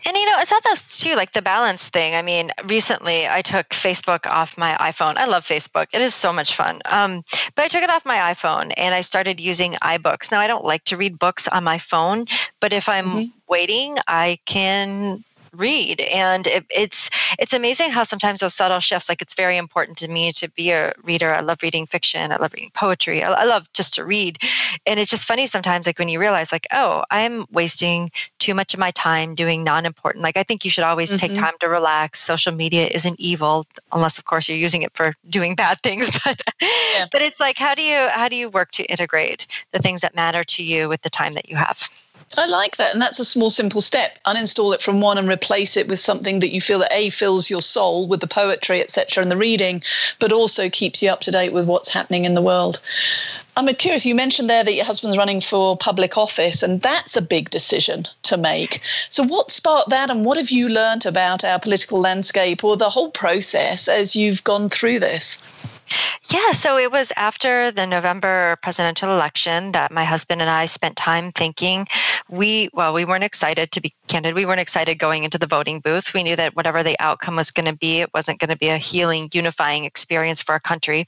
[0.05, 2.15] and you know, it's not this too, like the balance thing.
[2.15, 5.17] I mean, recently I took Facebook off my iPhone.
[5.17, 6.81] I love Facebook; it is so much fun.
[6.85, 7.23] Um,
[7.55, 10.31] but I took it off my iPhone and I started using iBooks.
[10.31, 12.25] Now I don't like to read books on my phone,
[12.61, 13.25] but if I'm mm-hmm.
[13.49, 16.01] waiting, I can read.
[16.01, 20.07] And it, it's it's amazing how sometimes those subtle shifts like it's very important to
[20.07, 21.33] me to be a reader.
[21.33, 22.31] I love reading fiction.
[22.31, 23.23] I love reading poetry.
[23.23, 24.39] I, I love just to read.
[24.85, 28.73] And it's just funny sometimes like when you realize like oh i'm wasting too much
[28.73, 31.27] of my time doing non-important like i think you should always mm-hmm.
[31.27, 32.19] take time to relax.
[32.19, 36.09] Social media isn't evil unless of course you're using it for doing bad things.
[36.27, 37.05] But yeah.
[37.11, 40.15] but it's like how do you how do you work to integrate the things that
[40.15, 41.89] matter to you with the time that you have
[42.35, 42.93] I like that.
[42.93, 44.17] And that's a small, simple step.
[44.25, 47.49] Uninstall it from one and replace it with something that you feel that A fills
[47.49, 49.81] your soul with the poetry, etc., and the reading,
[50.19, 52.79] but also keeps you up to date with what's happening in the world.
[53.57, 57.23] I'm curious, you mentioned there that your husband's running for public office, and that's a
[57.23, 58.81] big decision to make.
[59.09, 62.91] So, what sparked that, and what have you learned about our political landscape or the
[62.91, 65.39] whole process as you've gone through this?
[66.29, 70.97] Yeah, so it was after the November presidential election that my husband and I spent
[70.97, 71.87] time thinking.
[72.29, 74.35] We, well, we weren't excited to be candid.
[74.35, 76.13] We weren't excited going into the voting booth.
[76.13, 78.67] We knew that whatever the outcome was going to be, it wasn't going to be
[78.67, 81.07] a healing, unifying experience for our country.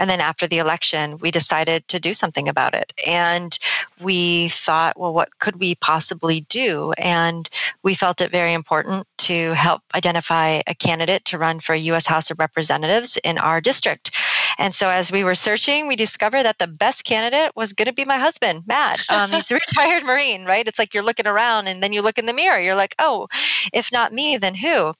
[0.00, 2.94] And then after the election, we decided to do something about it.
[3.06, 3.56] And
[4.00, 6.92] we thought, well, what could we possibly do?
[6.92, 7.48] And
[7.82, 12.06] we felt it very important to help identify a candidate to run for U.S.
[12.06, 14.10] House of Representatives in our district.
[14.56, 17.92] And so as we were searching, we discovered that the best candidate was going to
[17.92, 19.04] be my husband, Matt.
[19.10, 20.66] Um, he's a retired Marine, right?
[20.66, 22.60] It's like you're looking around and then you look in the mirror.
[22.60, 23.28] You're like, oh,
[23.72, 24.94] if not me, then who?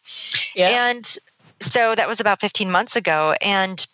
[0.54, 0.88] Yeah.
[0.88, 1.16] And
[1.60, 3.34] so that was about 15 months ago.
[3.40, 3.86] And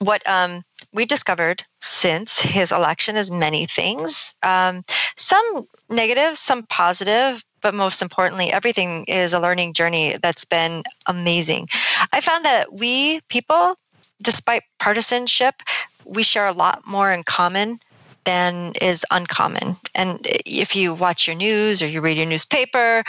[0.00, 4.84] what um, we discovered since his election is many things um,
[5.16, 11.68] some negative some positive but most importantly everything is a learning journey that's been amazing
[12.12, 13.76] i found that we people
[14.22, 15.62] despite partisanship,
[16.04, 17.80] we share a lot more in common
[18.24, 19.76] than is uncommon.
[19.94, 23.02] And if you watch your news or you read your newspaper,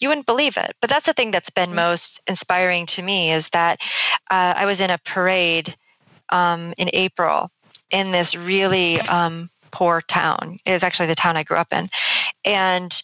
[0.00, 0.76] you wouldn't believe it.
[0.80, 1.76] But that's the thing that's been mm-hmm.
[1.76, 3.80] most inspiring to me is that
[4.30, 5.74] uh, I was in a parade
[6.30, 7.50] um, in April
[7.90, 10.58] in this really um, poor town.
[10.66, 11.88] It was actually the town I grew up in.
[12.44, 13.02] And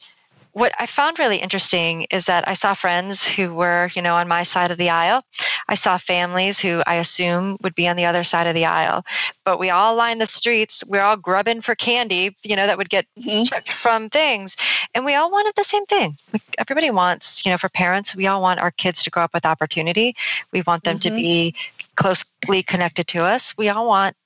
[0.53, 4.27] what I found really interesting is that I saw friends who were, you know, on
[4.27, 5.23] my side of the aisle.
[5.69, 9.05] I saw families who I assume would be on the other side of the aisle.
[9.45, 10.83] But we all lined the streets.
[10.89, 13.45] We're all grubbing for candy, you know, that would get mm-hmm.
[13.45, 14.57] checked from things.
[14.93, 16.17] And we all wanted the same thing.
[16.33, 19.35] Like everybody wants, you know, for parents, we all want our kids to grow up
[19.35, 20.17] with opportunity.
[20.53, 21.15] We want them mm-hmm.
[21.15, 21.55] to be
[22.01, 23.57] closely connected to us.
[23.57, 24.17] We all want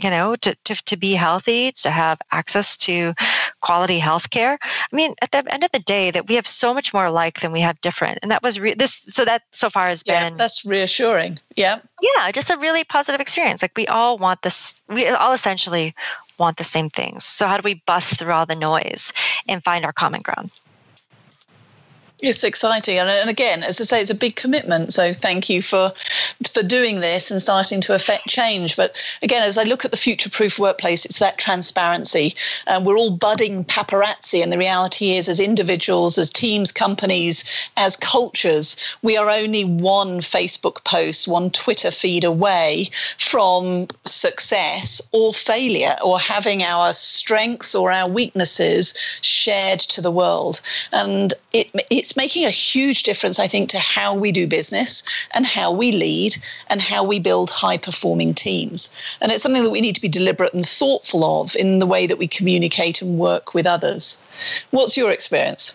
[0.00, 3.14] you know, to, to, to be healthy, to have access to
[3.60, 4.58] quality health care.
[4.60, 7.40] I mean, at the end of the day, that we have so much more alike
[7.40, 8.18] than we have different.
[8.22, 10.36] And that was re- this, so that so far has yeah, been.
[10.36, 11.38] That's reassuring.
[11.54, 11.78] Yeah.
[12.02, 13.62] Yeah, just a really positive experience.
[13.62, 15.94] Like we all want this, we all essentially
[16.38, 17.24] want the same things.
[17.24, 19.12] So how do we bust through all the noise
[19.48, 20.50] and find our common ground?
[22.24, 24.94] It's exciting, and, and again, as I say, it's a big commitment.
[24.94, 25.92] So thank you for
[26.52, 28.76] for doing this and starting to affect change.
[28.76, 32.34] But again, as I look at the future-proof workplace, it's that transparency.
[32.66, 37.44] Uh, we're all budding paparazzi, and the reality is, as individuals, as teams, companies,
[37.76, 45.34] as cultures, we are only one Facebook post, one Twitter feed away from success or
[45.34, 50.62] failure, or having our strengths or our weaknesses shared to the world.
[50.90, 55.02] And it, it's making a huge difference, I think, to how we do business
[55.32, 56.36] and how we lead
[56.68, 58.90] and how we build high performing teams.
[59.20, 62.06] And it's something that we need to be deliberate and thoughtful of in the way
[62.06, 64.18] that we communicate and work with others.
[64.70, 65.74] What's your experience?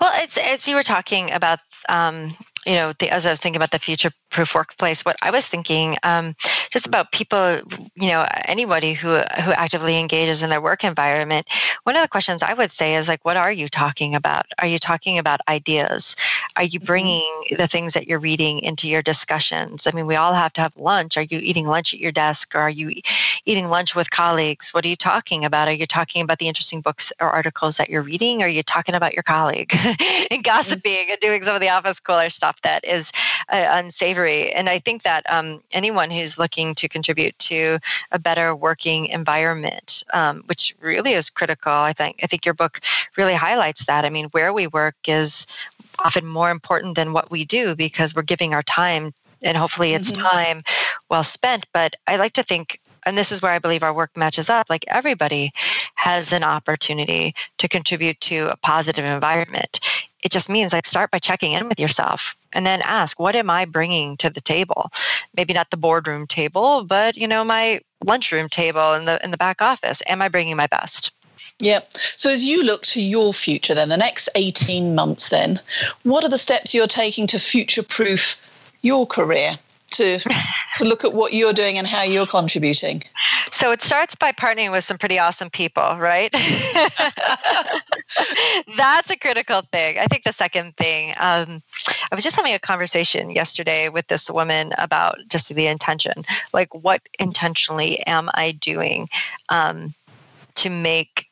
[0.00, 1.58] Well, it's as you were talking about
[1.88, 2.36] um,
[2.68, 5.46] you know, the, as I was thinking about the future proof workplace, what I was
[5.46, 6.34] thinking um,
[6.70, 7.60] just about people,
[7.94, 9.08] you know, anybody who
[9.42, 11.48] who actively engages in their work environment.
[11.84, 14.46] One of the questions I would say is like, what are you talking about?
[14.58, 16.16] Are you talking about ideas?
[16.56, 16.86] Are you mm-hmm.
[16.86, 19.86] bringing the things that you're reading into your discussions?
[19.86, 21.16] I mean, we all have to have lunch.
[21.16, 22.92] Are you eating lunch at your desk, or are you
[23.44, 24.74] eating lunch with colleagues?
[24.74, 25.68] What are you talking about?
[25.68, 28.42] Are you talking about the interesting books or articles that you're reading?
[28.42, 30.40] Or are you talking about your colleague and mm-hmm.
[30.42, 32.58] gossiping and doing some of the office cooler stuff?
[32.62, 33.12] that is
[33.48, 34.17] uh, unsavory.
[34.26, 37.78] And I think that um, anyone who's looking to contribute to
[38.12, 42.20] a better working environment, um, which really is critical, I think.
[42.22, 42.80] I think your book
[43.16, 44.04] really highlights that.
[44.04, 45.46] I mean, where we work is
[46.04, 49.12] often more important than what we do because we're giving our time
[49.42, 50.26] and hopefully it's mm-hmm.
[50.26, 50.62] time
[51.08, 51.66] well spent.
[51.72, 54.68] But I like to think and this is where I believe our work matches up.
[54.68, 55.52] Like everybody
[55.94, 59.80] has an opportunity to contribute to a positive environment.
[60.24, 63.50] It just means like start by checking in with yourself and then ask, what am
[63.50, 64.90] I bringing to the table?
[65.36, 69.36] Maybe not the boardroom table, but you know, my lunchroom table in the in the
[69.36, 70.02] back office.
[70.08, 71.12] Am I bringing my best?
[71.60, 71.92] Yep.
[72.16, 75.60] So as you look to your future, then the next eighteen months, then
[76.02, 78.36] what are the steps you're taking to future proof
[78.82, 79.58] your career?
[79.92, 80.18] To
[80.78, 83.02] to look at what you're doing and how you're contributing?
[83.50, 86.32] So it starts by partnering with some pretty awesome people, right?
[88.76, 89.98] That's a critical thing.
[89.98, 91.62] I think the second thing, um,
[92.10, 96.24] I was just having a conversation yesterday with this woman about just the intention.
[96.52, 99.08] Like, what intentionally am I doing
[99.48, 99.94] um,
[100.56, 101.26] to make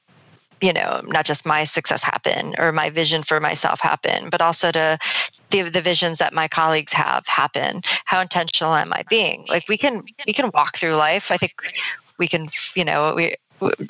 [0.63, 4.73] you know not just my success happen or my vision for myself happen but also
[4.73, 4.99] to
[5.51, 9.77] the, the visions that my colleagues have happen how intentional am i being like we
[9.77, 11.53] can we can walk through life i think
[12.19, 13.35] we can you know we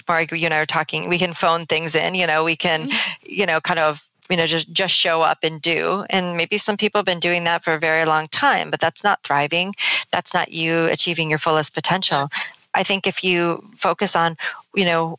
[0.08, 1.08] Morag, you and I are talking.
[1.08, 2.14] We can phone things in.
[2.14, 3.26] You know, we can, mm-hmm.
[3.28, 6.76] you know, kind of you know just just show up and do and maybe some
[6.76, 9.72] people have been doing that for a very long time but that's not thriving
[10.10, 12.28] that's not you achieving your fullest potential
[12.76, 14.36] I think if you focus on,
[14.74, 15.18] you know,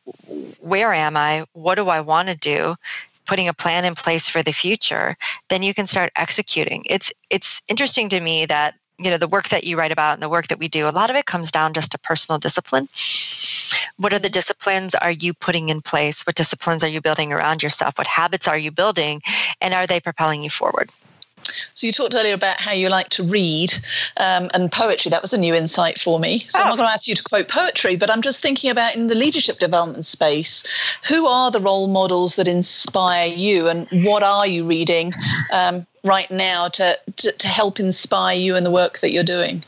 [0.60, 1.46] where am I?
[1.54, 2.76] What do I want to do?
[3.28, 5.18] Putting a plan in place for the future,
[5.50, 6.84] then you can start executing.
[6.90, 10.24] It's it's interesting to me that you know the work that you write about and
[10.24, 12.88] the work that we do a lot of it comes down just to personal discipline.
[13.98, 16.26] What are the disciplines are you putting in place?
[16.26, 17.98] What disciplines are you building around yourself?
[17.98, 19.22] What habits are you building?
[19.62, 20.90] And are they propelling you forward
[21.74, 23.74] so you talked earlier about how you like to read
[24.18, 25.10] um, and poetry.
[25.10, 26.46] That was a new insight for me.
[26.50, 26.64] So oh.
[26.64, 29.08] I'm not going to ask you to quote poetry, but I'm just thinking about in
[29.08, 30.64] the leadership development space,
[31.08, 35.14] who are the role models that inspire you, and what are you reading
[35.52, 39.64] um, right now to, to to help inspire you in the work that you're doing?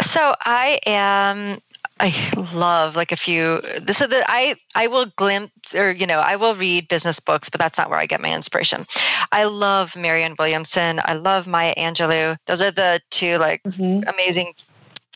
[0.00, 1.60] So I am
[2.00, 2.12] I
[2.52, 3.60] love like a few.
[3.80, 7.48] This is the I I will glimpse or you know I will read business books,
[7.48, 8.84] but that's not where I get my inspiration.
[9.30, 11.00] I love Marianne Williamson.
[11.04, 12.36] I love Maya Angelou.
[12.46, 14.08] Those are the two like mm-hmm.
[14.08, 14.54] amazing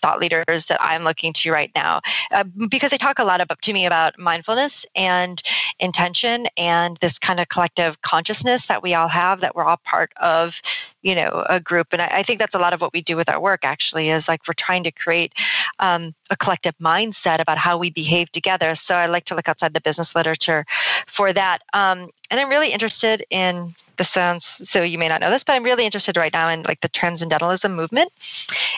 [0.01, 2.01] thought leaders that I'm looking to right now
[2.31, 5.43] uh, because they talk a lot about to me about mindfulness and
[5.81, 10.13] intention and this kind of collective consciousness that we all have that we're all part
[10.19, 10.63] of
[11.03, 11.89] you know a group.
[11.93, 14.11] And I, I, think that's a lot of what we do with our work actually
[14.11, 15.33] is like we're trying to create
[15.79, 18.75] um, a collective mindset about how we behave together.
[18.75, 20.65] So i like to look outside the business literature
[21.07, 21.63] for that.
[21.73, 25.55] Um, and i'm really interested in the sounds so you may not know this but
[25.55, 28.13] i'm really interested right now in like the transcendentalism movement.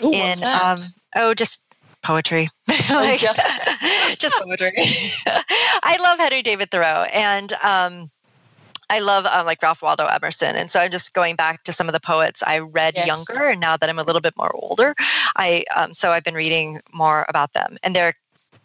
[0.03, 0.79] Ooh, in um,
[1.17, 1.63] oh just
[2.03, 2.49] poetry.
[2.91, 3.43] Like, just.
[4.19, 4.73] just poetry.
[5.83, 7.05] I love henry david thoreau.
[7.13, 8.11] And um,
[8.91, 11.89] I love um, like Ralph Waldo Emerson, and so I'm just going back to some
[11.89, 13.07] of the poets I read yes.
[13.07, 14.95] younger, and now that I'm a little bit more older,
[15.37, 18.15] I um, so I've been reading more about them, and their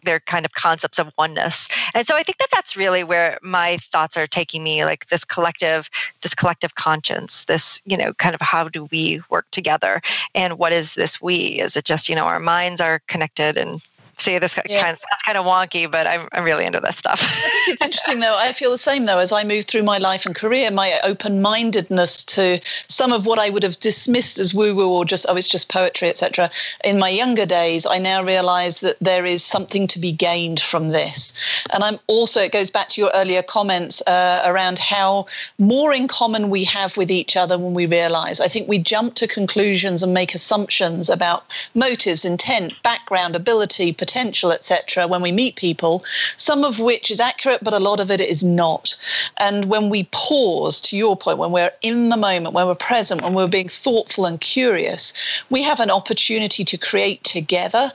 [0.04, 3.78] their kind of concepts of oneness, and so I think that that's really where my
[3.78, 5.88] thoughts are taking me, like this collective,
[6.22, 10.02] this collective conscience, this you know kind of how do we work together,
[10.34, 11.60] and what is this we?
[11.60, 13.80] Is it just you know our minds are connected and
[14.18, 14.82] see this yeah.
[14.82, 17.22] kind of sounds kind of wonky, but I'm, I'm really into this stuff.
[17.68, 18.36] It's interesting though.
[18.36, 20.70] I feel the same though as I move through my life and career.
[20.70, 25.36] My open-mindedness to some of what I would have dismissed as woo-woo or just oh
[25.36, 26.50] it's just poetry, etc.
[26.84, 30.88] In my younger days, I now realise that there is something to be gained from
[30.88, 31.32] this,
[31.72, 35.26] and I'm also it goes back to your earlier comments uh, around how
[35.58, 38.40] more in common we have with each other when we realise.
[38.40, 41.44] I think we jump to conclusions and make assumptions about
[41.74, 46.04] motives, intent, background, ability potential, etc., when we meet people,
[46.36, 48.94] some of which is accurate, but a lot of it is not.
[49.38, 53.22] And when we pause, to your point, when we're in the moment, when we're present,
[53.22, 55.12] when we're being thoughtful and curious,
[55.50, 57.92] we have an opportunity to create together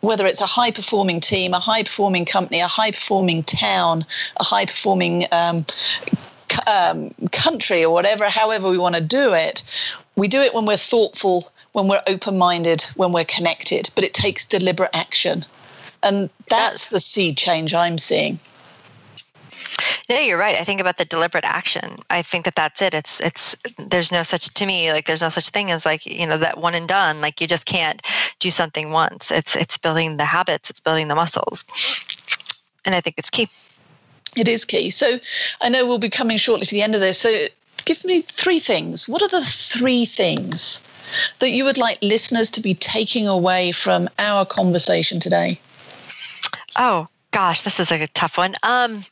[0.00, 4.04] whether it's a high performing team, a high performing company, a high performing town,
[4.38, 5.64] a high performing um,
[6.66, 9.62] um, country, or whatever, however we want to do it,
[10.16, 14.14] we do it when we're thoughtful when we're open minded, when we're connected, but it
[14.14, 15.44] takes deliberate action.
[16.02, 18.38] And that's the seed change I'm seeing.
[20.10, 20.56] No, you're right.
[20.56, 21.98] I think about the deliberate action.
[22.10, 22.92] I think that that's it.
[22.92, 26.26] It's it's there's no such to me like there's no such thing as like you
[26.26, 27.20] know that one and done.
[27.20, 28.02] Like you just can't
[28.38, 29.30] do something once.
[29.30, 30.68] It's it's building the habits.
[30.68, 31.64] It's building the muscles,
[32.84, 33.48] and I think it's key.
[34.36, 34.90] It is key.
[34.90, 35.20] So
[35.60, 37.18] I know we'll be coming shortly to the end of this.
[37.18, 37.46] So
[37.84, 39.08] give me three things.
[39.08, 40.80] What are the three things
[41.40, 45.58] that you would like listeners to be taking away from our conversation today?
[46.78, 48.54] Oh, gosh, this is a tough one.
[48.62, 49.02] Um,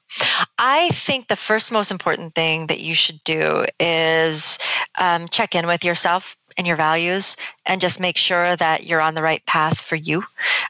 [0.59, 4.59] I think the first most important thing that you should do is
[4.99, 9.15] um, check in with yourself and your values and just make sure that you're on
[9.15, 10.19] the right path for you.
[10.19, 10.23] Uh,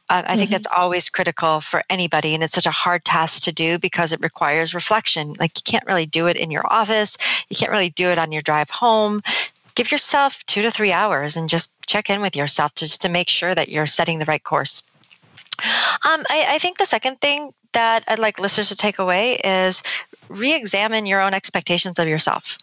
[0.09, 0.39] I mm-hmm.
[0.39, 2.33] think that's always critical for anybody.
[2.33, 5.35] And it's such a hard task to do because it requires reflection.
[5.41, 7.19] Like you can't really do it in your office,
[7.49, 9.21] you can't really do it on your drive home
[9.77, 13.31] give yourself two to three hours and just check in with yourself just to make
[13.31, 14.83] sure that you're setting the right course.
[16.05, 19.83] Um, I, I think the second thing that I'd like listeners to take away is
[20.29, 22.59] re-examine your own expectations of yourself.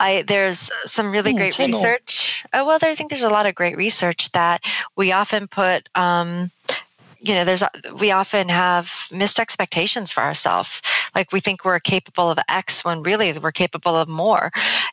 [0.00, 2.44] I, there's some really mm, great research.
[2.52, 4.62] Oh, well, I think there's a lot of great research that
[4.96, 5.88] we often put.
[5.94, 6.50] Um,
[7.20, 7.62] you know, there's
[8.00, 10.82] we often have missed expectations for ourselves.
[11.14, 14.50] Like we think we're capable of X when really we're capable of more,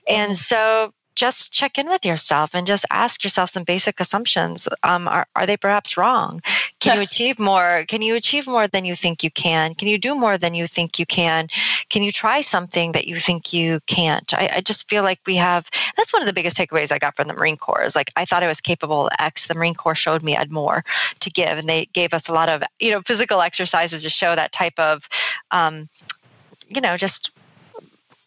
[0.08, 0.36] and hmm.
[0.36, 4.68] so just check in with yourself and just ask yourself some basic assumptions.
[4.84, 6.41] Um, are, are they perhaps wrong?
[6.80, 7.84] Can you achieve more?
[7.88, 9.76] Can you achieve more than you think you can?
[9.76, 11.47] Can you do more than you think you can?
[11.89, 14.34] Can you try something that you think you can't?
[14.34, 17.16] I, I just feel like we have, that's one of the biggest takeaways I got
[17.16, 19.47] from the Marine Corps is like, I thought I was capable of X.
[19.47, 20.84] The Marine Corps showed me I had more
[21.20, 21.57] to give.
[21.57, 24.80] And they gave us a lot of, you know, physical exercises to show that type
[24.80, 25.10] of,
[25.51, 25.89] um,
[26.70, 27.32] you know, just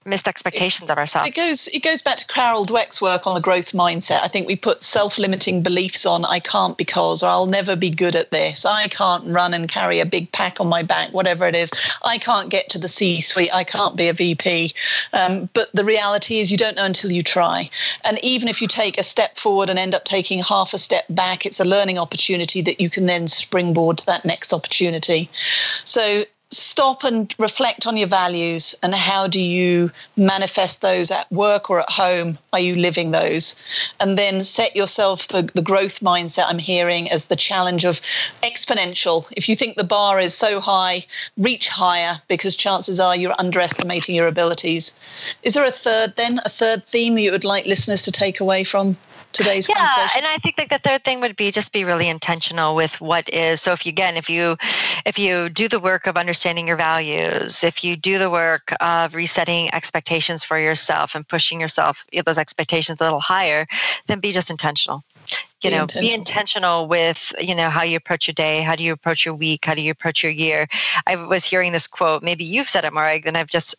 [0.04, 1.28] missed expectations of ourselves.
[1.28, 4.22] It goes it goes back to Carol Dweck's work on the growth mindset.
[4.22, 8.16] I think we put self-limiting beliefs on I can't because or I'll never be good
[8.16, 8.64] at this.
[8.64, 11.70] I can't run and carry a big pack on my back, whatever it is.
[12.04, 13.54] I can't get to the C-suite.
[13.54, 14.72] I can't be a VP.
[15.12, 17.70] Um, but the reality is you don't know until you try.
[18.04, 21.04] And even if you take a step forward and end up taking half a step
[21.10, 25.30] back, it's a learning opportunity that you can then springboard to that next opportunity.
[25.84, 31.70] So stop and reflect on your values and how do you manifest those at work
[31.70, 32.38] or at home?
[32.52, 33.56] Are you living those?
[34.00, 38.00] And then set yourself the, the growth mindset i'm hearing as the challenge of
[38.42, 39.30] exponential.
[39.36, 41.04] If you think the bar is so high
[41.38, 44.94] reach higher because chances are you're underestimating your abilities.
[45.42, 48.64] Is there a third then a third theme you would like listeners to take away
[48.64, 48.96] from
[49.32, 52.74] today's yeah, and I think like the third thing would be just be really intentional
[52.74, 53.60] with what is.
[53.60, 54.56] So if you again, if you
[55.04, 59.14] if you do the work of understanding your values, if you do the work of
[59.14, 63.66] resetting expectations for yourself and pushing yourself those expectations a little higher,
[64.06, 65.04] then be just intentional
[65.62, 66.08] you know intentional.
[66.08, 69.34] be intentional with you know how you approach your day how do you approach your
[69.34, 70.66] week how do you approach your year
[71.06, 73.74] i was hearing this quote maybe you've said it Morag, and i've just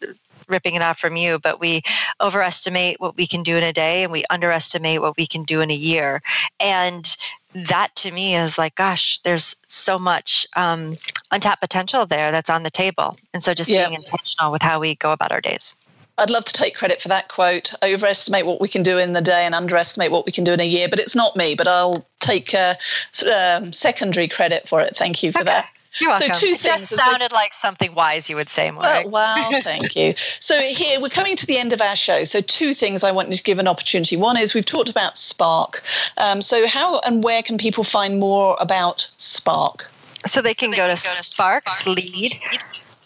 [0.54, 1.82] ripping it off from you but we
[2.22, 5.62] overestimate what we can do in a day and we underestimate what we can do
[5.62, 6.22] in a year
[6.60, 7.16] and
[7.54, 10.94] that to me is like gosh there's so much um,
[11.32, 13.84] untapped potential there that's on the table and so just yeah.
[13.84, 15.76] being intentional with how we go about our days
[16.20, 17.74] I'd love to take credit for that quote.
[17.82, 20.60] Overestimate what we can do in the day and underestimate what we can do in
[20.60, 20.88] a year.
[20.88, 22.76] But it's not me, but I'll take uh,
[23.36, 24.96] um, secondary credit for it.
[24.96, 25.46] Thank you for okay.
[25.46, 25.70] that.
[26.00, 26.34] You're welcome.
[26.34, 26.90] So two it things.
[26.90, 29.08] Just sounded like something wise you would say, Morag.
[29.08, 30.14] Well, well, thank you.
[30.40, 32.24] So here we're coming to the end of our show.
[32.24, 34.18] So two things I wanted to give an opportunity.
[34.18, 35.84] One is we've talked about Spark.
[36.18, 39.90] Um, so how and where can people find more about Spark?
[40.26, 42.40] So they can, so they go, can to go to Sparks Lead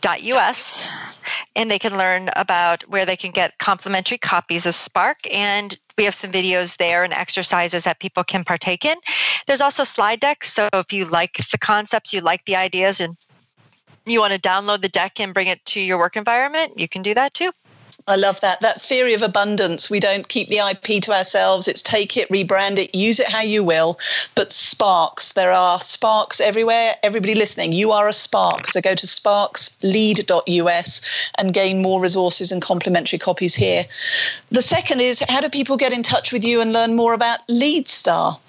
[0.05, 1.17] us
[1.55, 5.17] and they can learn about where they can get complimentary copies of Spark.
[5.33, 8.97] And we have some videos there and exercises that people can partake in.
[9.47, 10.53] There's also slide decks.
[10.53, 13.17] So if you like the concepts, you like the ideas, and
[14.05, 17.01] you want to download the deck and bring it to your work environment, you can
[17.01, 17.51] do that too.
[18.09, 18.61] I love that.
[18.61, 19.89] That theory of abundance.
[19.89, 21.67] We don't keep the IP to ourselves.
[21.67, 23.99] It's take it, rebrand it, use it how you will.
[24.33, 26.95] But sparks, there are sparks everywhere.
[27.03, 28.69] Everybody listening, you are a spark.
[28.69, 31.01] So go to sparkslead.us
[31.37, 33.85] and gain more resources and complimentary copies here.
[34.51, 37.45] The second is how do people get in touch with you and learn more about
[37.49, 38.39] LeadStar?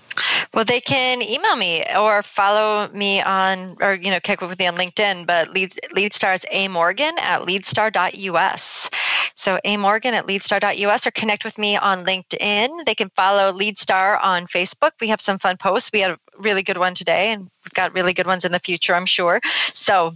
[0.55, 4.67] Well, they can email me or follow me on, or, you know, connect with me
[4.67, 8.91] on LinkedIn, but Lead, LeadStar is A Morgan at leadstar.us.
[9.35, 12.85] So A Morgan at leadstar.us or connect with me on LinkedIn.
[12.85, 14.93] They can follow LeadStar on Facebook.
[15.01, 15.91] We have some fun posts.
[15.93, 18.59] We had a really good one today, and we've got really good ones in the
[18.59, 19.41] future, I'm sure.
[19.73, 20.15] So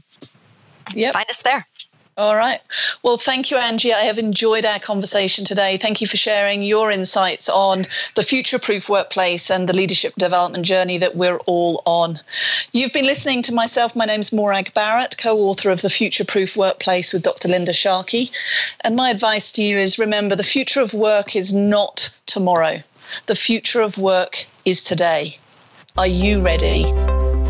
[0.94, 1.12] yep.
[1.14, 1.66] find us there.
[2.22, 2.60] All right.
[3.02, 3.92] Well, thank you, Angie.
[3.92, 5.76] I have enjoyed our conversation today.
[5.76, 10.64] Thank you for sharing your insights on the future proof workplace and the leadership development
[10.64, 12.20] journey that we're all on.
[12.70, 13.96] You've been listening to myself.
[13.96, 17.48] My name's Morag Barrett, co author of The Future Proof Workplace with Dr.
[17.48, 18.30] Linda Sharkey.
[18.82, 22.84] And my advice to you is remember the future of work is not tomorrow,
[23.26, 25.38] the future of work is today.
[25.98, 26.84] Are you ready?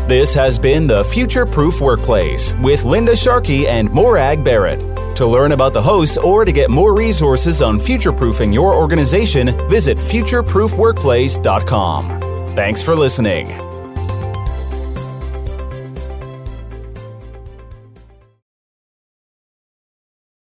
[0.07, 4.77] This has been the Future Proof Workplace with Linda Sharkey and Morag Barrett.
[5.15, 9.55] To learn about the hosts or to get more resources on future proofing your organization,
[9.69, 12.53] visit futureproofworkplace.com.
[12.53, 13.72] Thanks for listening.